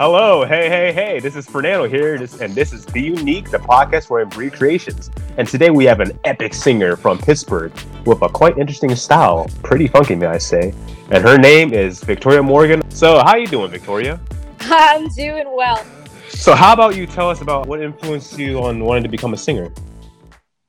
[0.00, 4.06] Hello, hey, hey, hey, this is Fernando here, and this is The Unique, the podcast
[4.06, 5.10] for Embry Creations.
[5.36, 7.72] And today we have an epic singer from Pittsburgh
[8.06, 10.72] with a quite interesting style, pretty funky, may I say.
[11.10, 12.88] And her name is Victoria Morgan.
[12.92, 14.20] So, how are you doing, Victoria?
[14.60, 15.84] I'm doing well.
[16.28, 19.36] So, how about you tell us about what influenced you on wanting to become a
[19.36, 19.72] singer?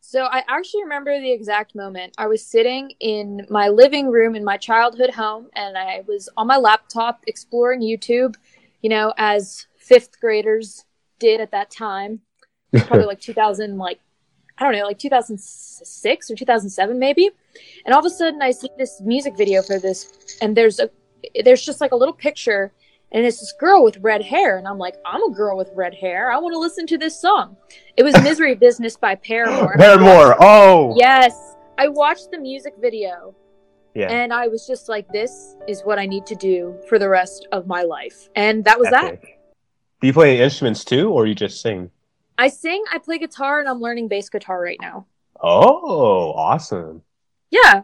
[0.01, 2.15] So, I actually remember the exact moment.
[2.17, 6.47] I was sitting in my living room in my childhood home, and I was on
[6.47, 8.33] my laptop exploring YouTube
[8.81, 10.85] you know, as fifth graders
[11.19, 12.21] did at that time.
[12.73, 13.99] Probably like 2000, like,
[14.57, 17.29] I don't know, like 2006 or 2007 maybe.
[17.85, 20.89] And all of a sudden I see this music video for this, and there's a,
[21.43, 22.71] there's just like a little picture
[23.11, 25.93] and it's this girl with red hair and i'm like i'm a girl with red
[25.93, 26.31] hair.
[26.31, 27.57] I want to listen to this song.
[27.97, 29.75] It was misery business by paramore.
[29.77, 30.35] Paramore.
[30.39, 30.95] Oh.
[30.97, 31.55] Yes.
[31.77, 33.35] I watched the music video
[33.95, 34.11] yeah.
[34.11, 37.47] And I was just like, this is what I need to do for the rest
[37.51, 38.29] of my life.
[38.35, 39.21] And that was Epic.
[39.21, 39.29] that.
[40.01, 41.91] Do you play instruments too, or you just sing?
[42.37, 45.05] I sing, I play guitar, and I'm learning bass guitar right now.
[45.41, 47.01] Oh, awesome.
[47.51, 47.83] Yeah.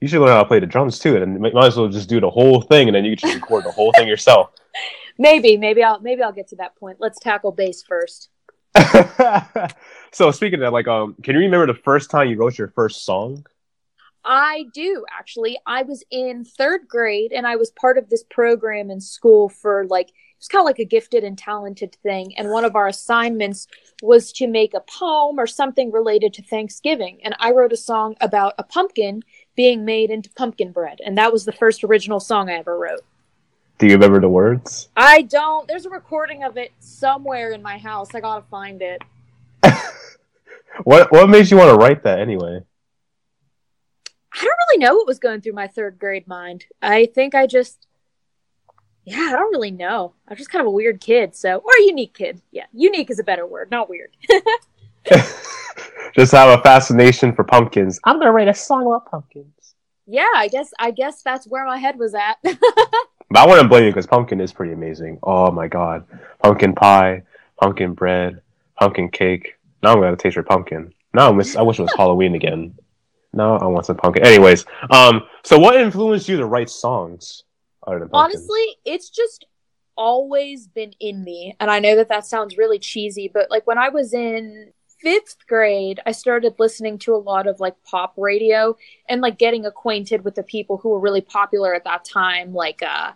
[0.00, 2.20] You should learn how to play the drums too, and might as well just do
[2.20, 4.50] the whole thing, and then you can just record the whole thing yourself.
[5.18, 6.98] Maybe, maybe I'll maybe I'll get to that point.
[7.00, 8.28] Let's tackle bass first.
[10.12, 12.68] so speaking of that, like, um, can you remember the first time you wrote your
[12.68, 13.44] first song?
[14.30, 15.58] I do actually.
[15.66, 19.86] I was in third grade and I was part of this program in school for
[19.86, 22.34] like, it was kind of like a gifted and talented thing.
[22.36, 23.66] And one of our assignments
[24.02, 27.20] was to make a poem or something related to Thanksgiving.
[27.24, 29.22] And I wrote a song about a pumpkin
[29.56, 31.00] being made into pumpkin bread.
[31.04, 33.04] And that was the first original song I ever wrote.
[33.78, 34.90] Do you remember the words?
[34.94, 35.66] I don't.
[35.66, 38.14] There's a recording of it somewhere in my house.
[38.14, 39.02] I gotta find it.
[40.84, 42.60] what What made you want to write that anyway?
[44.38, 46.66] I don't really know what was going through my third grade mind.
[46.80, 47.88] I think I just,
[49.04, 50.14] yeah, I don't really know.
[50.28, 52.40] I'm just kind of a weird kid, so or a unique kid.
[52.52, 54.10] Yeah, unique is a better word, not weird.
[56.14, 57.98] just have a fascination for pumpkins.
[58.04, 59.74] I'm gonna write a song about pumpkins.
[60.06, 62.36] Yeah, I guess I guess that's where my head was at.
[62.42, 65.18] but I wouldn't blame you because pumpkin is pretty amazing.
[65.22, 66.04] Oh my god,
[66.42, 67.22] pumpkin pie,
[67.60, 68.40] pumpkin bread,
[68.78, 69.56] pumpkin cake.
[69.82, 70.92] Now I'm gonna taste your pumpkin.
[71.14, 72.74] Now I wish, I wish it was Halloween again.
[73.32, 74.24] No, I want some pumpkin.
[74.26, 77.44] Anyways, um, so what influenced you to write songs?
[78.12, 79.46] Honestly, it's just
[79.96, 83.78] always been in me, and I know that that sounds really cheesy, but like when
[83.78, 88.76] I was in fifth grade, I started listening to a lot of like pop radio
[89.08, 92.52] and like getting acquainted with the people who were really popular at that time.
[92.52, 93.12] Like, uh,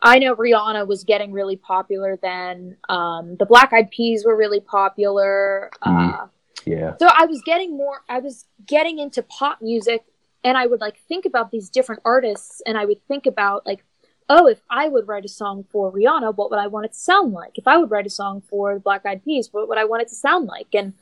[0.00, 2.76] I know Rihanna was getting really popular then.
[2.88, 5.70] Um, the Black Eyed Peas were really popular.
[5.84, 6.22] Mm.
[6.22, 6.26] Uh,
[6.64, 6.96] yeah.
[6.98, 10.04] So I was getting more, I was getting into pop music
[10.44, 13.84] and I would like think about these different artists and I would think about like,
[14.28, 16.98] oh, if I would write a song for Rihanna, what would I want it to
[16.98, 17.58] sound like?
[17.58, 20.02] If I would write a song for the Black Eyed Peas, what would I want
[20.02, 20.68] it to sound like?
[20.74, 20.94] And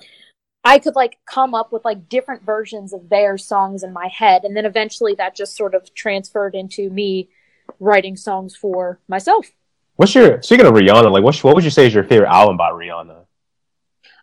[0.65, 4.45] I could like come up with like different versions of their songs in my head.
[4.45, 7.29] And then eventually that just sort of transferred into me
[7.79, 9.47] writing songs for myself.
[9.97, 12.57] What's your, speaking of Rihanna, like what, what would you say is your favorite album
[12.57, 13.25] by Rihanna?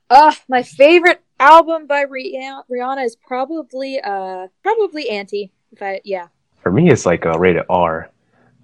[0.09, 5.51] Uh, my favorite album by Rihanna is probably uh probably Anti.
[5.71, 6.27] If I yeah.
[6.61, 8.09] For me, it's like a rated R.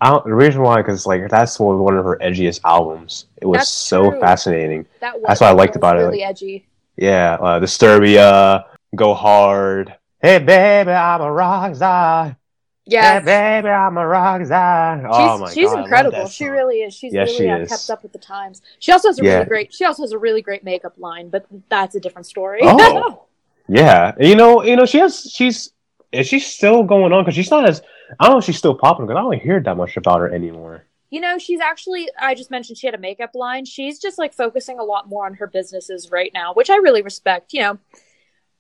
[0.02, 3.28] I the reason why, because like that's one of her edgiest albums.
[3.42, 4.20] It was that's so true.
[4.20, 4.86] fascinating.
[5.00, 6.10] That was, that's what I liked about really it.
[6.10, 6.68] Really edgy.
[6.98, 9.96] Yeah, uh, Disturbia, Go Hard.
[10.22, 12.38] Hey baby, I'm a rock star.
[12.86, 15.08] Yeah, hey, baby, I'm a rock star.
[15.10, 16.28] Oh my she's God, incredible.
[16.28, 16.94] She really is.
[16.94, 18.62] She's really she uh, kept up with the times.
[18.80, 19.34] She also has a yeah.
[19.36, 19.74] really great.
[19.74, 22.60] She also has a really great makeup line, but that's a different story.
[22.62, 23.24] Oh,
[23.70, 24.14] yeah.
[24.20, 25.32] You know, you know, she has.
[25.32, 25.72] She's
[26.12, 27.24] is she still going on?
[27.24, 27.82] Because she's not as.
[28.20, 30.30] I don't know if she's still popping because I don't hear that much about her
[30.30, 30.84] anymore.
[31.10, 32.10] You know, she's actually.
[32.20, 33.64] I just mentioned she had a makeup line.
[33.64, 37.02] She's just like focusing a lot more on her businesses right now, which I really
[37.02, 37.54] respect.
[37.54, 37.80] You know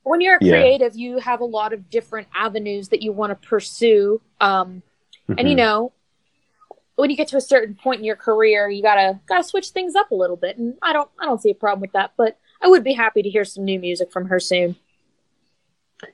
[0.03, 1.09] when you're a creative, yeah.
[1.09, 4.21] you have a lot of different avenues that you want to pursue.
[4.39, 4.83] Um,
[5.29, 5.39] mm-hmm.
[5.39, 5.57] And you mm-hmm.
[5.57, 5.93] know,
[6.95, 9.95] when you get to a certain point in your career, you gotta gotta switch things
[9.95, 10.57] up a little bit.
[10.57, 12.11] And I don't I don't see a problem with that.
[12.17, 14.75] But I would be happy to hear some new music from her soon.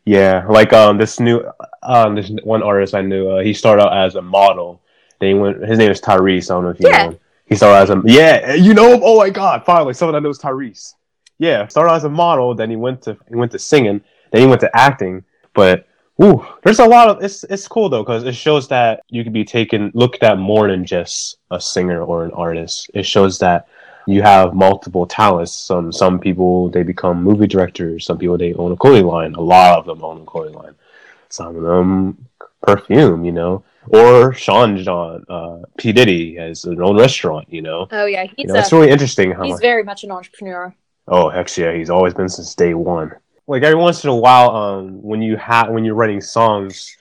[0.05, 1.43] Yeah, like um this new
[1.83, 3.29] um this one artist I knew.
[3.29, 4.81] Uh, he started out as a model.
[5.19, 5.67] Then he went.
[5.67, 6.49] His name is Tyrese.
[6.49, 7.03] I don't know if you yeah.
[7.05, 7.19] know him.
[7.47, 8.53] He started as a yeah.
[8.53, 9.01] You know him?
[9.03, 9.65] Oh my god!
[9.65, 10.93] Finally, someone that knows Tyrese
[11.39, 14.01] yeah, started as a model, then he went to he went to singing,
[14.31, 15.23] then he went to acting.
[15.53, 15.87] But
[16.21, 19.33] ooh, there's a lot of it's it's cool though because it shows that you can
[19.33, 22.91] be taken looked at more than just a singer or an artist.
[22.93, 23.67] It shows that
[24.05, 25.53] you have multiple talents.
[25.53, 28.05] Some some people they become movie directors.
[28.05, 29.33] Some people they own a clothing line.
[29.35, 30.75] A lot of them own a clothing line.
[31.29, 32.27] Some of them
[32.61, 37.87] perfume, you know, or Sean John, uh, P Diddy has an own restaurant, you know.
[37.91, 39.61] Oh yeah, he's you know, it's really interesting how he's much.
[39.61, 40.75] very much an entrepreneur.
[41.09, 43.11] Oh heck yeah, he's always been since day one.
[43.47, 46.95] Like every once in a while, um, when you have when you're writing songs,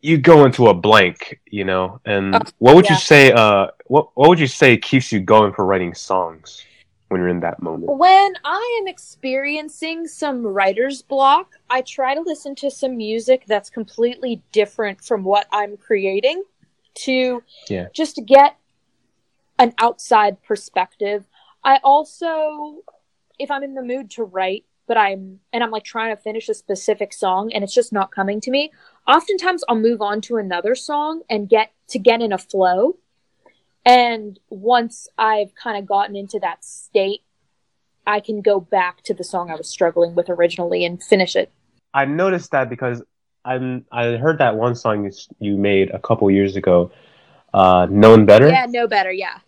[0.00, 2.00] you go into a blank, you know.
[2.04, 2.92] And Oh, what would yeah.
[2.92, 3.32] you say?
[3.32, 6.64] Uh, what what would you say keeps you going for writing songs
[7.08, 7.92] when you're in that moment?
[7.92, 13.70] When I am experiencing some writer's block, I try to listen to some music that's
[13.70, 16.42] completely different from what I'm creating
[16.94, 17.88] to Yeah.
[17.92, 18.56] just to get
[19.58, 21.26] an outside perspective.
[21.64, 22.82] I also,
[23.42, 26.48] if I'm in the mood to write, but I'm, and I'm like trying to finish
[26.48, 28.70] a specific song and it's just not coming to me,
[29.06, 32.96] oftentimes I'll move on to another song and get to get in a flow.
[33.84, 37.22] And once I've kind of gotten into that state,
[38.06, 41.50] I can go back to the song I was struggling with originally and finish it.
[41.92, 43.02] I noticed that because
[43.44, 46.92] I'm I heard that one song you, you made a couple years ago,
[47.52, 49.12] uh, "Known Better," Yeah, no better.
[49.12, 49.38] Yeah.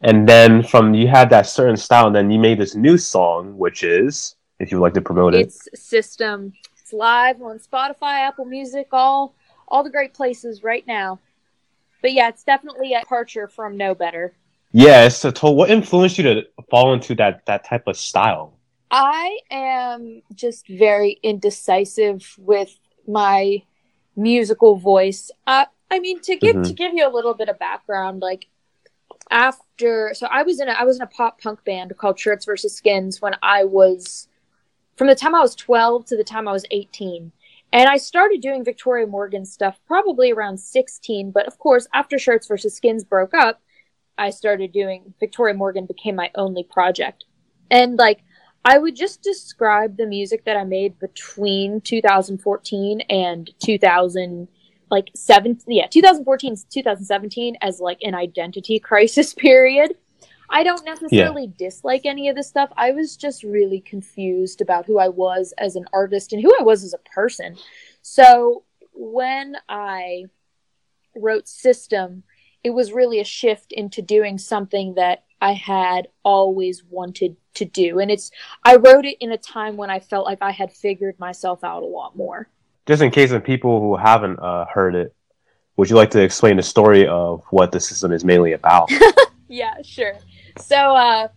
[0.00, 3.56] And then from you had that certain style, and then you made this new song,
[3.58, 6.52] which is, if you would like to promote it, It's system.
[6.78, 9.34] It's live on Spotify, Apple Music, all
[9.68, 11.18] all the great places right now.
[12.02, 14.34] But yeah, it's definitely a departure from No Better.
[14.72, 15.04] yeah.
[15.06, 15.56] It's a total.
[15.56, 18.58] What influenced you to fall into that that type of style?
[18.90, 23.62] I am just very indecisive with my
[24.16, 25.30] musical voice.
[25.46, 26.66] Uh, I mean, to give Mhm.
[26.66, 28.46] to give you a little bit of background, like
[29.30, 32.44] after, so I was in a I was in a pop punk band called Shirts
[32.44, 34.28] versus Skins when I was
[34.96, 37.32] from the time I was twelve to the time I was eighteen.
[37.72, 42.46] And I started doing Victoria Morgan stuff probably around 16, but of course, after Shirts
[42.46, 43.60] versus Skins broke up,
[44.16, 47.24] I started doing Victoria Morgan became my only project.
[47.72, 48.22] And like
[48.64, 54.48] I would just describe the music that I made between 2014 and 2000
[54.94, 59.96] like 7 yeah, 2014 2017 as like an identity crisis period.
[60.48, 62.70] I don't necessarily dislike any of this stuff.
[62.76, 66.62] I was just really confused about who I was as an artist and who I
[66.62, 67.56] was as a person.
[68.02, 68.62] So
[68.92, 70.26] when I
[71.16, 72.22] wrote System,
[72.62, 77.98] it was really a shift into doing something that I had always wanted to do.
[77.98, 78.30] And it's,
[78.62, 81.82] I wrote it in a time when I felt like I had figured myself out
[81.82, 82.48] a lot more.
[82.86, 85.14] Just in case of people who haven't uh, heard it,
[85.76, 88.90] would you like to explain the story of what the system is mainly about?
[89.48, 90.14] Yeah, sure.
[90.58, 91.28] So, uh,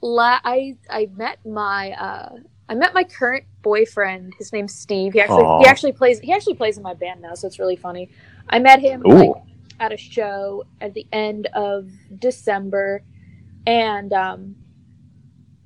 [0.00, 2.36] la- I, I met my, uh,
[2.68, 4.32] I met my current boyfriend.
[4.38, 5.12] His name's Steve.
[5.12, 5.60] He actually, Aw.
[5.60, 7.34] he actually plays, he actually plays in my band now.
[7.34, 8.10] So it's really funny.
[8.48, 9.30] I met him like
[9.78, 11.88] at a show at the end of
[12.18, 13.02] December,
[13.66, 14.56] and um,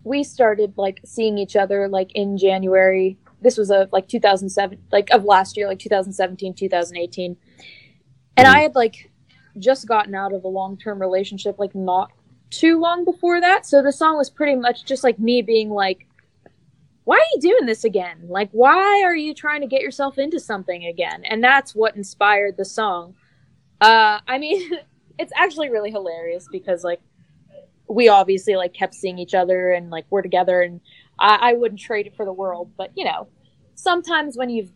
[0.05, 3.19] we started like seeing each other like in January.
[3.41, 7.37] This was of like 2007, like of last year, like 2017, 2018,
[8.37, 8.55] and Mhm.
[8.55, 9.11] I had like
[9.59, 12.11] just gotten out of a long term relationship, like not
[12.51, 13.67] too long before that.
[13.67, 16.07] So the song was pretty much just like me being like,
[17.05, 18.19] why are you doing this again?
[18.29, 21.25] Like, why are you trying to get yourself into something again?
[21.25, 23.15] And that's what inspired the song.
[23.81, 24.71] Uh, I mean,
[25.19, 27.01] it's actually really hilarious because like
[27.89, 30.81] we obviously like kept seeing each other and like we're together, and
[31.19, 32.71] I, I wouldn't trade it for the world.
[32.77, 33.29] But you know,
[33.75, 34.71] sometimes when you've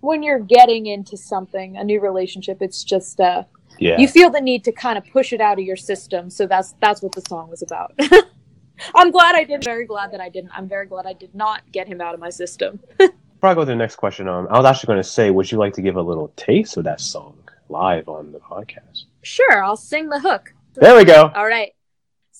[0.00, 3.44] when you're getting into something, a new relationship, it's just uh,
[3.78, 3.98] Yeah.
[3.98, 6.30] you feel the need to kind of push it out of your system.
[6.30, 7.94] So that's that's what the song was about.
[8.94, 9.62] I'm glad I did.
[9.64, 10.50] Very glad that I didn't.
[10.54, 12.80] I'm very glad I did not get him out of my system.
[12.98, 15.50] Before I go to the next question, um, I was actually going to say, would
[15.50, 17.36] you like to give a little taste of that song
[17.68, 19.04] live on the podcast?
[19.22, 20.52] Sure, I'll sing the hook.
[20.74, 21.30] There we go.
[21.34, 21.72] All right.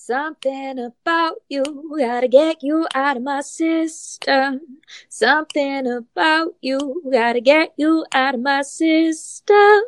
[0.06, 1.64] Something about you,
[1.98, 4.60] gotta get you out of my system.
[5.08, 9.80] Something about you, gotta get you out of my system.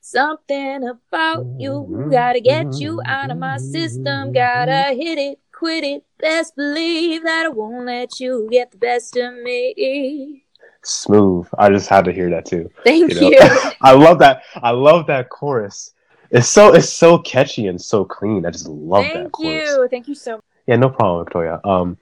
[0.00, 4.32] Something about you, gotta get you out of my system.
[4.32, 6.04] Gotta hit it, quit it.
[6.18, 10.42] Best believe that I won't let you get the best of me.
[10.82, 11.46] Smooth.
[11.56, 12.72] I just had to hear that too.
[12.82, 13.28] Thank You know?
[13.30, 13.70] you.
[13.80, 14.42] I love that.
[14.56, 15.94] I love that chorus.
[16.30, 18.46] It's so it's so catchy and so clean.
[18.46, 19.88] I just love that Thank you.
[19.90, 20.44] Thank you so much.
[20.66, 21.60] Yeah, no problem, Victoria.
[21.64, 21.98] Um,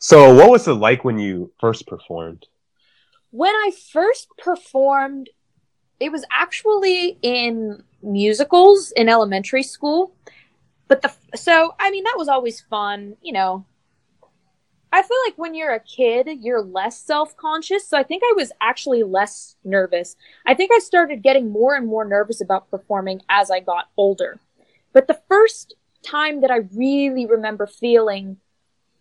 [0.00, 2.46] so what was it like when you first performed?
[3.30, 5.30] when I first performed,
[6.00, 10.14] it was actually in musicals in elementary school.
[10.86, 13.66] But the so I mean that was always fun, you know.
[14.92, 18.52] I feel like when you're a kid, you're less self-conscious, so I think I was
[18.60, 20.16] actually less nervous.
[20.46, 24.40] I think I started getting more and more nervous about performing as I got older.
[24.92, 28.38] But the first time that I really remember feeling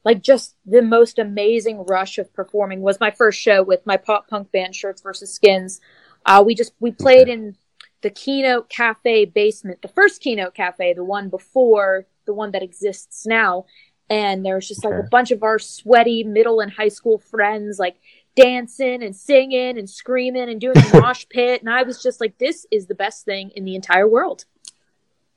[0.04, 4.30] like just the most amazing rush of performing was my first show with my pop
[4.30, 5.82] punk band Shirts versus Skins.
[6.26, 7.58] Uh, we just we played in
[8.02, 13.26] the Keynote Cafe basement, the first Keynote Cafe, the one before the one that exists
[13.26, 13.66] now.
[14.10, 15.06] And there was just like Okay.
[15.06, 17.98] a bunch of our sweaty middle and high school friends, like
[18.36, 21.62] dancing and singing and screaming and doing the mosh pit.
[21.62, 24.46] And I was just like, this is the best thing in the entire world.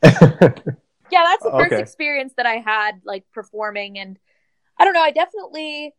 [1.10, 1.82] Yeah, that's the first Okay.
[1.82, 3.98] experience that I had like performing.
[3.98, 4.16] And
[4.78, 5.94] I don't know, I definitely.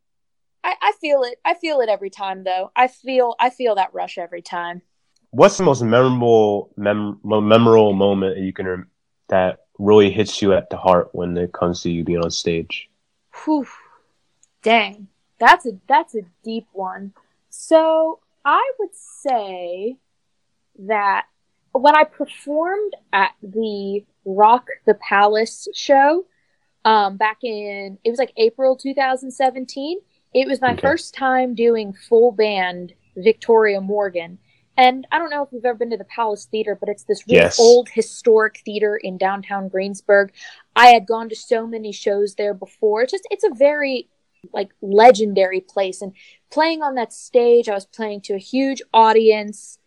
[0.63, 1.39] I, I feel it.
[1.43, 2.71] I feel it every time, though.
[2.75, 4.81] I feel I feel that rush every time.
[5.31, 8.89] What's the most memorable, mem- memorable moment you can rem-
[9.29, 12.89] that really hits you at the heart when it comes to you being on stage?
[13.43, 13.67] Whew.
[14.61, 15.07] Dang.
[15.39, 17.13] That's a that's a deep one.
[17.49, 19.97] So I would say
[20.79, 21.25] that
[21.71, 26.25] when I performed at the Rock the Palace show,
[26.85, 29.99] um, back in it was like April 2017.
[30.33, 30.81] It was my Okay.
[30.81, 34.37] first time doing full band Victoria Morgan.
[34.81, 37.27] And I don't know if you've ever been to the Palace Theater, but it's this
[37.27, 37.59] really Yes.
[37.59, 40.33] old historic theater in downtown Greensburg.
[40.75, 43.03] I had gone to so many shows there before.
[43.03, 44.09] It's just it's a very
[44.51, 46.13] like legendary place and
[46.49, 49.77] playing on that stage, I was playing to a huge audience.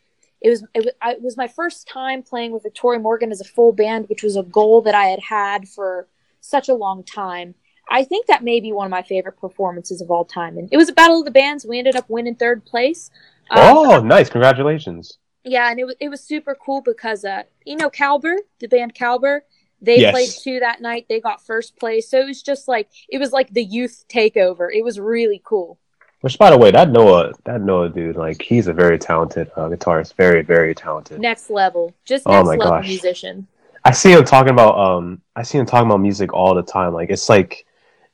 [0.41, 3.41] It was it was, I, it was my first time playing with Victoria Morgan as
[3.41, 6.07] a full band, which was a goal that I had had for
[6.41, 7.57] such a long time.
[7.91, 10.57] I think that may be one of my favorite performances of all time.
[10.57, 11.67] And it was a battle of the bands.
[11.67, 13.11] We ended up winning third place.
[13.51, 14.29] Um, oh, nice!
[14.31, 15.19] Congratulations.
[15.45, 18.95] yeah, and it was it was super cool because uh, you know Calber, the band
[18.95, 19.41] Calber,
[19.81, 20.13] they Yes.
[20.13, 21.07] played two that night.
[21.09, 24.69] They got first place, so it was just like it was like the youth takeover.
[24.75, 25.79] It was really cool.
[26.23, 29.69] Which, by the way, that Noah, that Noah dude, like he's a very talented uh,
[29.69, 30.15] guitarist.
[30.15, 31.23] Very, very talented.
[31.23, 32.87] Next level, just Oh my level gosh.
[32.89, 33.47] musician.
[33.85, 36.95] I see him talking about um I see him talking about music all the time.
[36.95, 37.67] Like it's like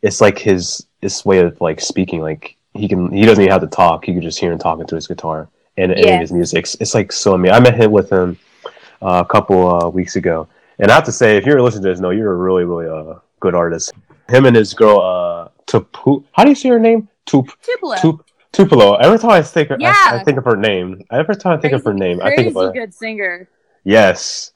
[0.02, 2.20] it's like his his way of like speaking.
[2.20, 4.06] Like he can he doesn't even have to talk.
[4.06, 6.66] You can just hear him talking to his guitar and, and his music.
[6.80, 7.54] It's, like so amazing.
[7.54, 8.38] I met him with him
[9.02, 10.48] uh, a couple uh, weeks ago,
[10.78, 12.88] and I have to say, if you're listening to this, no, you're a really really
[12.88, 13.92] uh, good artist.
[14.28, 16.24] Him and his girl uh Tupu.
[16.32, 17.08] How do you say her name?
[17.26, 17.96] Tup Tupelo.
[17.96, 18.94] Tup Tupelo.
[18.96, 19.94] Every time I think I, Yeah.
[19.94, 21.02] I think of her name.
[21.10, 23.48] Every time I think of her name, I think of a good singer.
[23.84, 24.49] Yes.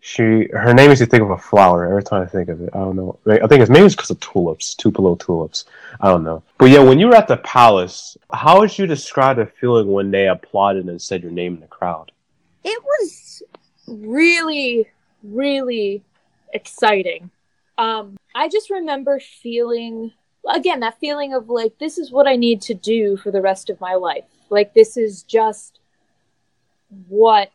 [0.00, 2.70] She her name makes you think of a flower every time I think of it.
[2.72, 3.18] I don't know.
[3.26, 5.64] I think it's maybe it's because of tulips, Tupelo tulips.
[6.00, 6.42] I don't know.
[6.56, 10.10] But yeah, when you were at the palace, how would you describe the feeling when
[10.10, 12.12] they applauded and said your name in the crowd?
[12.62, 13.42] It was
[13.88, 14.88] really,
[15.22, 16.04] really
[16.52, 17.30] exciting.
[17.76, 20.12] Um, I just remember feeling
[20.48, 23.68] again that feeling of like this is what I need to do for the rest
[23.68, 24.24] of my life.
[24.48, 25.80] Like this is just
[27.08, 27.50] what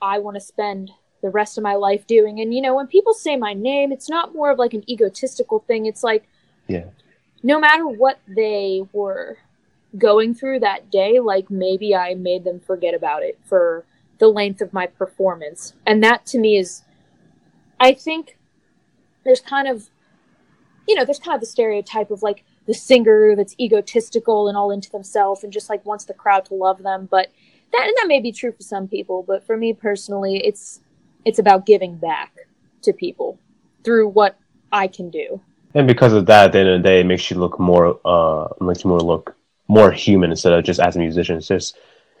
[0.00, 0.90] I want to spend
[1.22, 2.40] the rest of my life doing.
[2.40, 5.60] And you know, when people say my name, it's not more of like an egotistical
[5.60, 5.86] thing.
[5.86, 6.26] It's like
[6.66, 6.86] Yeah.
[7.42, 9.38] no matter what they were
[9.98, 13.84] going through that day, like maybe I made them forget about it for
[14.18, 15.74] the length of my performance.
[15.86, 16.82] And that to me is,
[17.78, 18.38] I think
[19.24, 19.90] there's kind of,
[20.86, 24.70] you know, there's kind of the stereotype of like the singer that's egotistical and all
[24.70, 27.08] into themselves and just like wants the crowd to love them.
[27.10, 27.30] But
[27.72, 30.80] that, and that may be true for some people, but for me personally, it's,
[31.24, 32.34] it's about giving back
[32.82, 33.38] to people
[33.84, 34.38] through what
[34.72, 35.40] I can do.
[35.74, 38.00] And because of that, at the end of the day, it makes you look more
[38.04, 39.36] uh makes you more look
[39.68, 41.36] more human instead of just as a musician.
[41.36, 41.76] It's just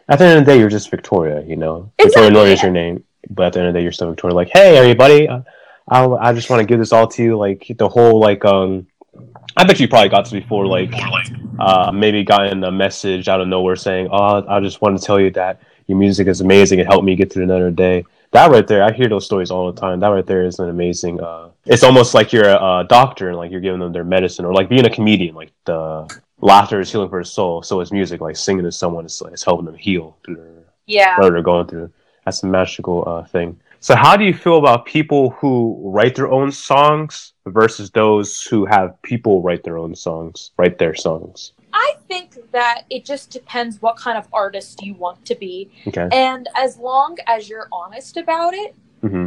[0.08, 1.92] at the end of the day, you're just Victoria, you know.
[2.00, 4.08] Victoria Exactly, Noy is your name, but at the end of the day, you're still
[4.08, 4.34] Victoria.
[4.34, 5.42] Like, hey, everybody, uh,
[5.88, 7.36] I I just want to give this all to you.
[7.36, 8.86] Like the whole like um,
[9.56, 10.66] I bet you probably got this before.
[10.66, 10.92] Like,
[11.58, 15.20] uh, maybe gotten a message out of nowhere saying, "Oh, I just want to tell
[15.20, 16.78] you that your music is amazing.
[16.78, 19.72] It helped me get through another day." That right there, I hear those stories all
[19.72, 19.98] the time.
[20.00, 21.20] That right there is an amazing.
[21.20, 24.44] Uh, it's almost like you're a, a doctor and like you're giving them their medicine,
[24.44, 25.34] or like being a comedian.
[25.34, 25.82] Like the
[26.40, 28.20] laughter is healing for the soul, so is music.
[28.20, 31.16] Like singing to someone is, is helping them heal through their Yeah.
[31.16, 31.90] whatever they're going through.
[32.24, 33.58] That's a magical uh, thing.
[33.80, 38.66] So, how do you feel about people who write their own songs versus those who
[38.66, 41.52] have people write their own songs, write their songs?
[42.10, 45.70] I think that it just depends what kind of artist you want to be.
[45.86, 46.08] Okay.
[46.10, 49.26] And as long as you're honest about it, hmm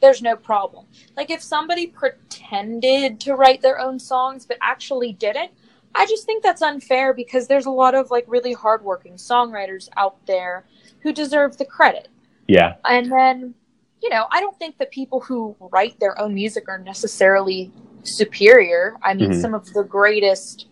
[0.00, 0.84] there's no problem.
[1.16, 5.50] Like if somebody pretended to write their own songs but actually didn't,
[5.94, 10.16] I just think that's unfair because there's a lot of like really hardworking songwriters out
[10.26, 10.66] there
[11.00, 12.08] who deserve the credit.
[12.48, 12.74] Yeah.
[12.84, 13.54] And then,
[14.02, 17.72] you know, I don't think that people who write their own music are necessarily
[18.02, 18.96] superior.
[19.02, 19.40] I mean, Mhm.
[19.40, 20.66] some of the greatest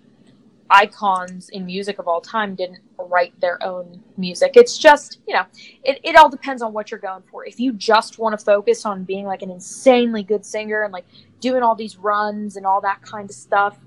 [0.72, 4.52] icons in music of all time didn't write their own music.
[4.54, 5.44] It's just, you know,
[5.84, 7.44] it, it all depends on what you're going for.
[7.44, 11.04] If you just want to focus on being like an insanely good singer and like
[11.40, 13.78] doing all these runs and all that kind of stuff,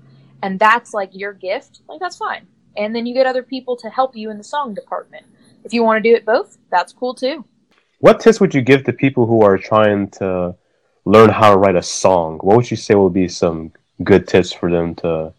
[0.42, 2.46] and that's like your gift, like that's fine.
[2.76, 5.26] And then you get other people to help you in the song department.
[5.64, 7.44] if you want to do it both, that's cool too.
[7.98, 10.54] What tips would you give to people who are trying to
[11.04, 12.38] learn how to write a song?
[12.42, 13.72] What would you say would be some
[14.04, 15.32] good tips for them to,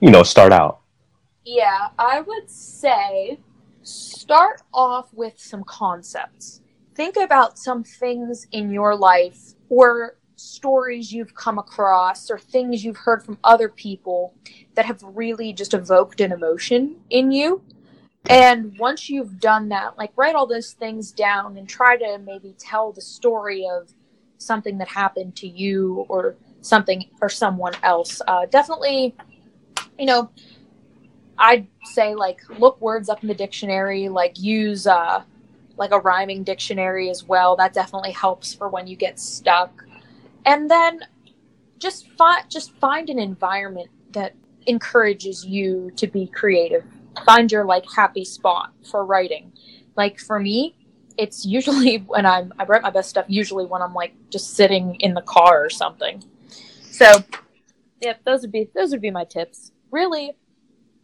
[0.00, 0.80] you know, start out?
[1.44, 3.40] Yeah, I would say
[3.82, 6.60] start off with some concepts.
[6.94, 12.96] Think about some things in your life or stories you've come across or things you've
[12.96, 14.34] heard from other people
[14.74, 17.62] that have really just evoked an emotion in you.
[18.28, 22.54] And once you've done that, like write all those things down and try to maybe
[22.58, 23.92] tell the story of
[24.38, 28.20] something that happened to you or something or someone else.
[28.26, 29.14] Uh, definitely,
[29.98, 30.30] you know,
[31.38, 35.22] I'd say like look words up in the dictionary, like use uh,
[35.76, 37.56] like a rhyming dictionary as well.
[37.56, 39.84] That definitely helps for when you get stuck.
[40.44, 41.00] And then
[41.78, 44.34] just find just find an environment that
[44.66, 46.84] encourages you to be creative.
[47.24, 49.52] Find your like happy spot for writing.
[49.96, 50.74] Like for me,
[51.16, 54.96] it's usually when I'm I write my best stuff usually when I'm like just sitting
[54.96, 56.22] in the car or something.
[56.80, 57.22] So,
[58.00, 59.72] yeah, those would be those would be my tips.
[59.90, 60.32] Really,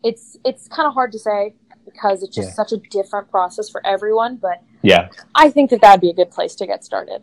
[0.03, 2.55] it's it's kind of hard to say because it's just yeah.
[2.55, 4.37] such a different process for everyone.
[4.37, 7.23] But yeah, I think that that'd be a good place to get started.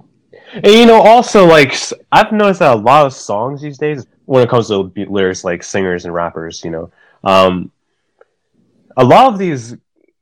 [0.53, 1.75] And you know, also like
[2.11, 5.63] I've noticed that a lot of songs these days, when it comes to lyrics, like
[5.63, 6.91] singers and rappers, you know,
[7.23, 7.71] um,
[8.97, 9.75] a lot of these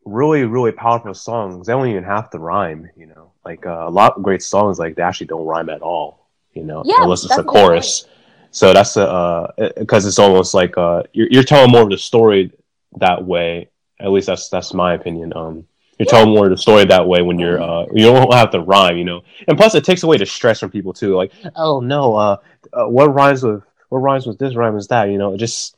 [0.06, 2.90] really really powerful songs they don't even have to rhyme.
[2.96, 5.82] You know, like uh, a lot of great songs like they actually don't rhyme at
[5.82, 6.28] all.
[6.54, 8.06] You know, yeah, unless it's a chorus.
[8.06, 8.16] Right.
[8.52, 11.98] So that's a because uh, it's almost like uh, you're, you're telling more of the
[11.98, 12.52] story
[12.98, 13.70] that way.
[14.00, 15.34] At least that's that's my opinion.
[15.36, 15.68] Um,
[16.00, 18.62] you're telling more of the story that way when you're uh, you don't have to
[18.62, 19.22] rhyme, you know.
[19.48, 21.16] And plus, it takes away the stress from people too.
[21.16, 22.38] Like, oh no, uh,
[22.74, 25.10] uh what rhymes with what rhymes with this rhyme is that?
[25.10, 25.76] You know, just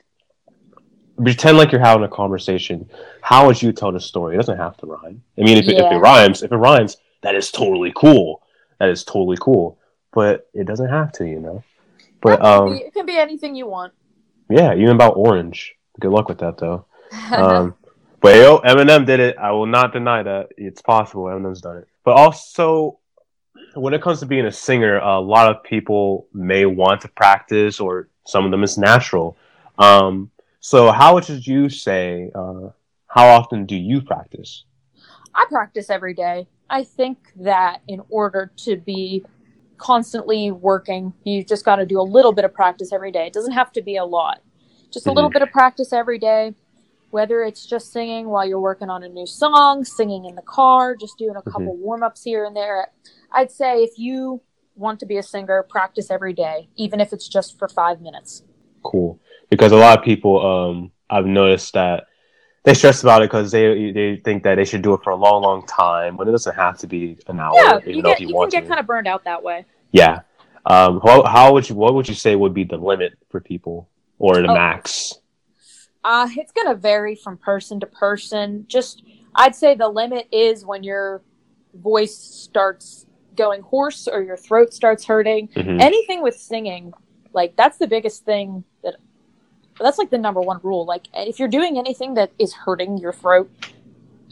[1.22, 2.90] pretend like you're having a conversation.
[3.22, 4.36] How would you tell the story?
[4.36, 5.24] It doesn't have to rhyme.
[5.38, 5.86] I mean, if, yeah.
[5.86, 8.42] if it rhymes, if it rhymes, that is totally cool.
[8.80, 9.78] That is totally cool.
[10.14, 11.64] But it doesn't have to, you know.
[12.22, 13.94] But um, be, it can be anything you want.
[14.50, 15.76] Yeah, even about orange.
[16.00, 16.86] Good luck with that, though.
[17.32, 17.76] um,
[18.22, 19.38] but yo, Eminem did it.
[19.38, 21.24] I will not deny that it's possible.
[21.24, 21.88] Eminem's done it.
[22.04, 23.00] But also,
[23.74, 27.80] when it comes to being a singer, a lot of people may want to practice,
[27.80, 29.38] or some of them is natural.
[29.78, 32.32] Um, so, how would you say?
[32.36, 32.70] Uh,
[33.08, 34.64] how often do you practice?
[35.36, 36.48] I practice every day.
[36.70, 39.26] I think that in order to be
[39.82, 41.12] constantly working.
[41.24, 43.26] You just got to do a little bit of practice every day.
[43.26, 44.42] It doesn't have to be a lot.
[44.92, 45.16] Just a mm-hmm.
[45.16, 46.54] little bit of practice every day,
[47.10, 50.96] whether it's just singing while you're working on a new song, singing in the car,
[50.96, 51.50] just doing a mm-hmm.
[51.50, 51.84] couple mm-hmm.
[51.84, 52.88] warm ups here and there.
[53.32, 54.42] I'd say if you
[54.76, 58.44] want to be a singer, practice every day, even if it's just for five minutes.
[58.84, 59.20] Cool.
[59.50, 62.06] Because a lot of people, um, I've noticed that
[62.64, 65.16] they stress about it because they they think that they should do it for a
[65.16, 67.54] long, long time when it doesn't have to be an hour.
[67.56, 68.68] Yeah, you, get, you, you can get to.
[68.68, 69.66] kind of burned out that way.
[69.92, 70.22] Yeah.
[70.66, 73.90] Um, how, how would you what would you say would be the limit for people
[74.20, 74.54] or the oh.
[74.54, 75.16] max?
[76.04, 78.66] Uh, it's gonna vary from person to person.
[78.68, 79.04] Just
[79.36, 81.24] I'd say the limit is when your
[81.74, 85.48] voice starts going hoarse or your throat starts hurting.
[85.48, 85.80] Mm-hmm.
[85.80, 86.94] Anything with singing,
[87.34, 88.96] like that's the biggest thing that
[89.84, 90.86] that's like the number one rule.
[90.86, 93.50] Like if you're doing anything that is hurting your throat,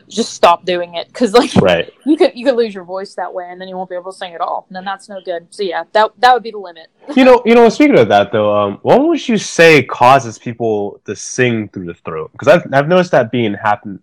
[0.08, 1.08] just stop doing it.
[1.08, 1.94] Because like right.
[2.06, 4.12] you could you could lose your voice that way and then you won't be able
[4.12, 4.66] to sing at all.
[4.68, 5.48] And then that's no good.
[5.50, 6.88] So yeah that that would be the limit.
[7.16, 11.02] You know you know speaking of that though um what would you say causes people
[11.06, 12.32] to sing through the throat?
[12.32, 14.02] Because I've, I've noticed that being happen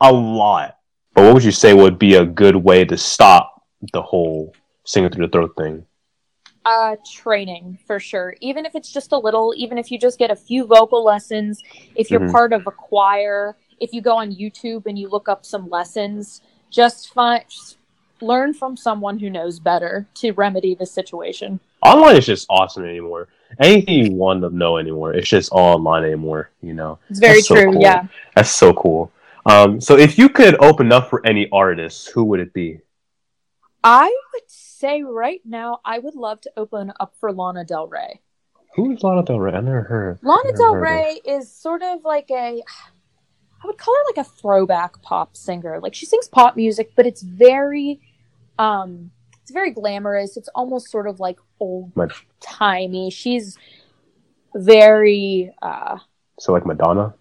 [0.00, 0.78] a lot.
[1.14, 3.62] But what would you say would be a good way to stop
[3.92, 5.84] the whole singing through the throat thing
[6.64, 10.30] uh training for sure even if it's just a little even if you just get
[10.30, 11.60] a few vocal lessons
[11.96, 12.30] if you're mm-hmm.
[12.30, 16.40] part of a choir if you go on YouTube and you look up some lessons,
[16.70, 17.44] just find
[18.20, 21.58] learn from someone who knows better to remedy the situation.
[21.82, 23.26] Online is just awesome anymore.
[23.58, 26.50] Anything you want to know anymore, it's just all online anymore.
[26.62, 27.56] You know, it's very That's true.
[27.56, 27.82] So cool.
[27.82, 29.10] Yeah, That's so cool.
[29.44, 32.78] Um, so if you could open up for any artist, who would it be?
[33.82, 34.48] I would
[34.82, 38.20] say right now, I would love to open up for Lana Del Rey.
[38.74, 39.52] Who is Lana Del Rey?
[39.52, 40.18] I never heard.
[40.22, 42.62] Lana never Del Rey is sort of like a
[43.62, 45.78] I would call her like a throwback pop singer.
[45.80, 48.00] Like she sings pop music, but it's very
[48.58, 50.36] um it's very glamorous.
[50.36, 51.92] It's almost sort of like old
[52.40, 53.10] timey.
[53.10, 53.56] She's
[54.54, 55.98] very uh
[56.40, 57.14] so like Madonna?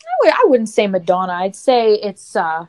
[0.00, 1.34] I w- I wouldn't say Madonna.
[1.34, 2.66] I'd say it's uh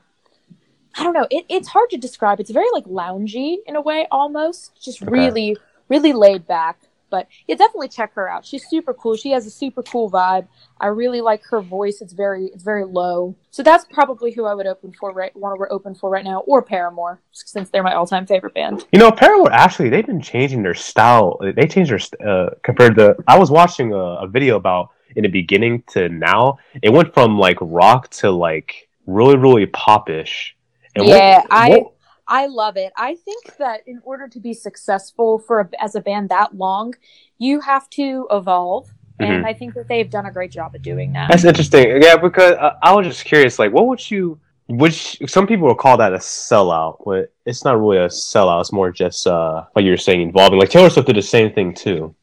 [0.95, 1.28] I don't know.
[1.30, 2.39] It, it's hard to describe.
[2.39, 4.82] It's very like loungy in a way almost.
[4.82, 5.12] Just okay.
[5.12, 6.80] really really laid back.
[7.10, 8.45] But yeah, definitely check her out.
[8.45, 9.15] She's super cool.
[9.15, 10.47] She has a super cool vibe.
[10.80, 12.02] I really like her voice.
[12.02, 13.36] It's very it's very low.
[13.49, 16.41] So that's probably who I would open for right want to open for right now,
[16.41, 18.86] or Paramore, since they're my all time favorite band.
[18.93, 21.39] You know, Paramore actually they've been changing their style.
[21.56, 23.15] They changed their uh, compared to.
[23.28, 26.60] I was watching a, a video about in the beginning to now.
[26.84, 30.56] It went from like rock to like really really popish.
[30.99, 31.69] And yeah, what, I.
[31.69, 31.93] What,
[32.29, 32.93] I love it.
[32.95, 36.93] I think that in order to be successful for a, as a band that long,
[37.39, 38.85] you have to evolve,
[39.19, 39.23] mm-hmm.
[39.23, 41.29] and I think that they've done a great job of doing that.
[41.31, 42.01] That's interesting.
[42.03, 44.39] Yeah, because uh, I was just curious, like, what would you?
[44.67, 48.62] Which some people will call that a sellout, but it's not really a sellout.
[48.62, 50.59] It's more just uh, like you were saying, involving.
[50.59, 52.13] Like Taylor Swift did the same thing too.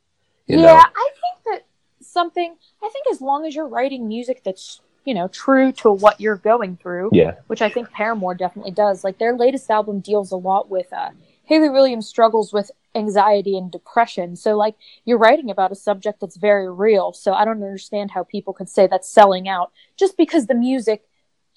[0.46, 0.74] yeah, know?
[0.76, 1.66] I think that
[2.00, 2.54] something.
[2.80, 6.36] I think as long as you're writing music that's you know, true to what you're
[6.36, 7.10] going through.
[7.12, 7.36] Yeah.
[7.46, 9.04] Which I think Paramore definitely does.
[9.04, 11.10] Like their latest album deals a lot with uh,
[11.44, 14.34] Hayley Williams struggles with anxiety and depression.
[14.34, 17.12] So like you're writing about a subject that's very real.
[17.12, 21.04] So I don't understand how people could say that's selling out just because the music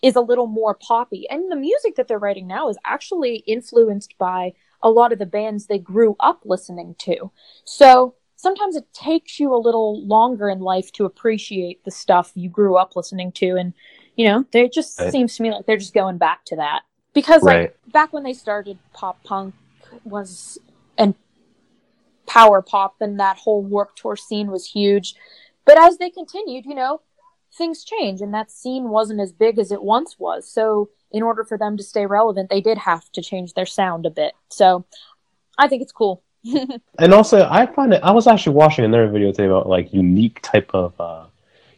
[0.04, 1.28] is a little more poppy.
[1.28, 5.26] And the music that they're writing now is actually influenced by a lot of the
[5.26, 7.32] bands they grew up listening to.
[7.66, 12.48] So sometimes it takes you a little longer in life to appreciate the stuff you
[12.48, 13.58] grew up listening to.
[13.58, 13.74] And
[14.16, 15.12] you know it just right.
[15.12, 16.84] seems to me like they're just going back to that.
[17.14, 17.62] Because right.
[17.62, 19.54] like back when they started pop punk
[20.06, 20.58] was
[20.98, 21.16] and
[22.28, 25.16] power pop and that whole Warped Tour scene was huge.
[25.66, 27.02] But as they continued you know
[27.54, 30.50] things change and that scene wasn't as big as it once was.
[30.50, 34.06] So in order for them to stay relevant they did have to change their sound
[34.06, 34.34] a bit.
[34.50, 34.86] So
[35.58, 36.24] i think it's cool
[37.00, 38.02] and also, I find it.
[38.04, 41.26] I was actually watching another video today about like unique type of uh,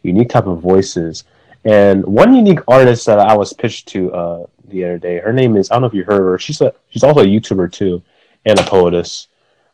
[0.02, 1.24] unique type of voices,
[1.64, 5.18] and one unique artist that I was pitched to uh, the other day.
[5.18, 6.38] Her name is I don't know if you heard her.
[6.38, 8.02] She's a she's also a YouTuber too,
[8.44, 9.28] and a poetess.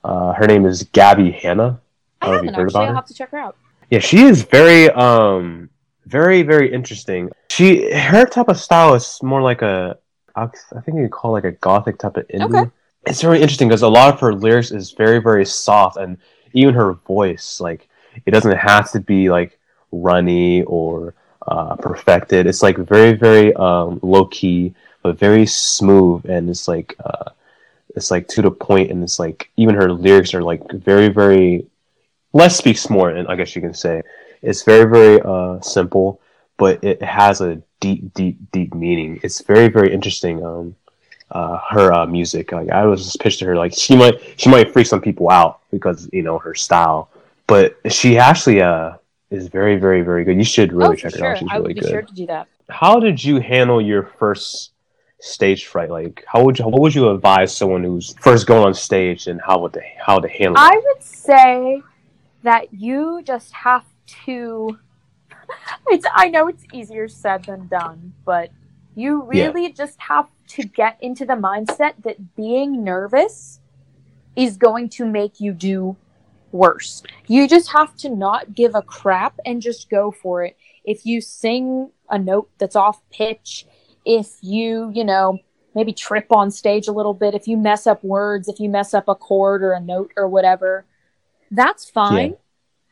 [0.04, 1.80] Uh, her name is Gabbie Hanna.
[2.22, 2.86] I, I haven't actually.
[2.86, 3.56] I'll have to check her out.
[3.90, 5.68] Yeah, she is very um
[6.06, 7.30] very very interesting.
[7.50, 9.98] She her type of style is more like a
[10.34, 10.46] I
[10.84, 12.62] think you call like a gothic type of indie.
[12.62, 12.70] Okay
[13.08, 16.18] it's very interesting because a lot of her lyrics is very very soft and
[16.52, 17.88] even her voice like
[18.26, 19.58] it doesn't have to be like
[19.92, 21.14] runny or
[21.46, 22.46] uh, perfected.
[22.46, 27.30] It's like very very um, low key but very smooth and it's like uh,
[27.96, 31.66] it's like to the point and it's like even her lyrics are like very very
[32.32, 34.02] less speaks more and i guess you can say.
[34.42, 36.20] It's very very uh, simple
[36.58, 39.20] but it has a deep deep deep meaning.
[39.22, 40.76] It's very very interesting um,
[41.30, 42.52] uh, her uh, music.
[42.52, 45.30] Like I was just pitched to her like she might she might freak some people
[45.30, 47.10] out because you know her style,
[47.46, 48.94] but she actually uh,
[49.30, 50.36] is very very very good.
[50.36, 51.38] You should really oh, check her out.
[51.38, 51.90] She's I would be good.
[51.90, 52.48] sure to do that.
[52.70, 54.72] How did you handle your first
[55.20, 55.90] stage fright?
[55.90, 59.40] Like how would you what would you advise someone who's first going on stage and
[59.40, 60.56] how would they how to handle?
[60.56, 61.82] I would say
[62.42, 63.84] that you just have
[64.24, 64.78] to.
[65.90, 68.50] It's I know it's easier said than done, but
[68.94, 69.72] you really yeah.
[69.74, 73.60] just have to get into the mindset that being nervous
[74.36, 75.96] is going to make you do
[76.52, 77.02] worse.
[77.26, 80.56] You just have to not give a crap and just go for it.
[80.84, 83.66] If you sing a note that's off pitch,
[84.04, 85.38] if you, you know,
[85.74, 88.94] maybe trip on stage a little bit, if you mess up words, if you mess
[88.94, 90.86] up a chord or a note or whatever,
[91.50, 92.30] that's fine.
[92.30, 92.36] Yeah.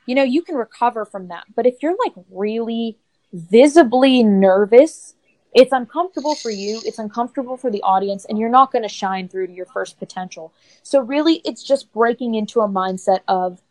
[0.06, 1.44] You know, you can recover from that.
[1.54, 2.98] But if you're like really
[3.32, 5.15] visibly nervous
[5.56, 9.26] it's uncomfortable for you, it's uncomfortable for the audience, and you're not going to shine
[9.26, 10.52] through to your first potential.
[10.82, 13.62] So, really, it's just breaking into a mindset of,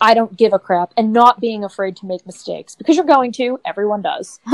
[0.00, 3.30] I don't give a crap and not being afraid to make mistakes because you're going
[3.34, 3.60] to.
[3.64, 4.40] Everyone does.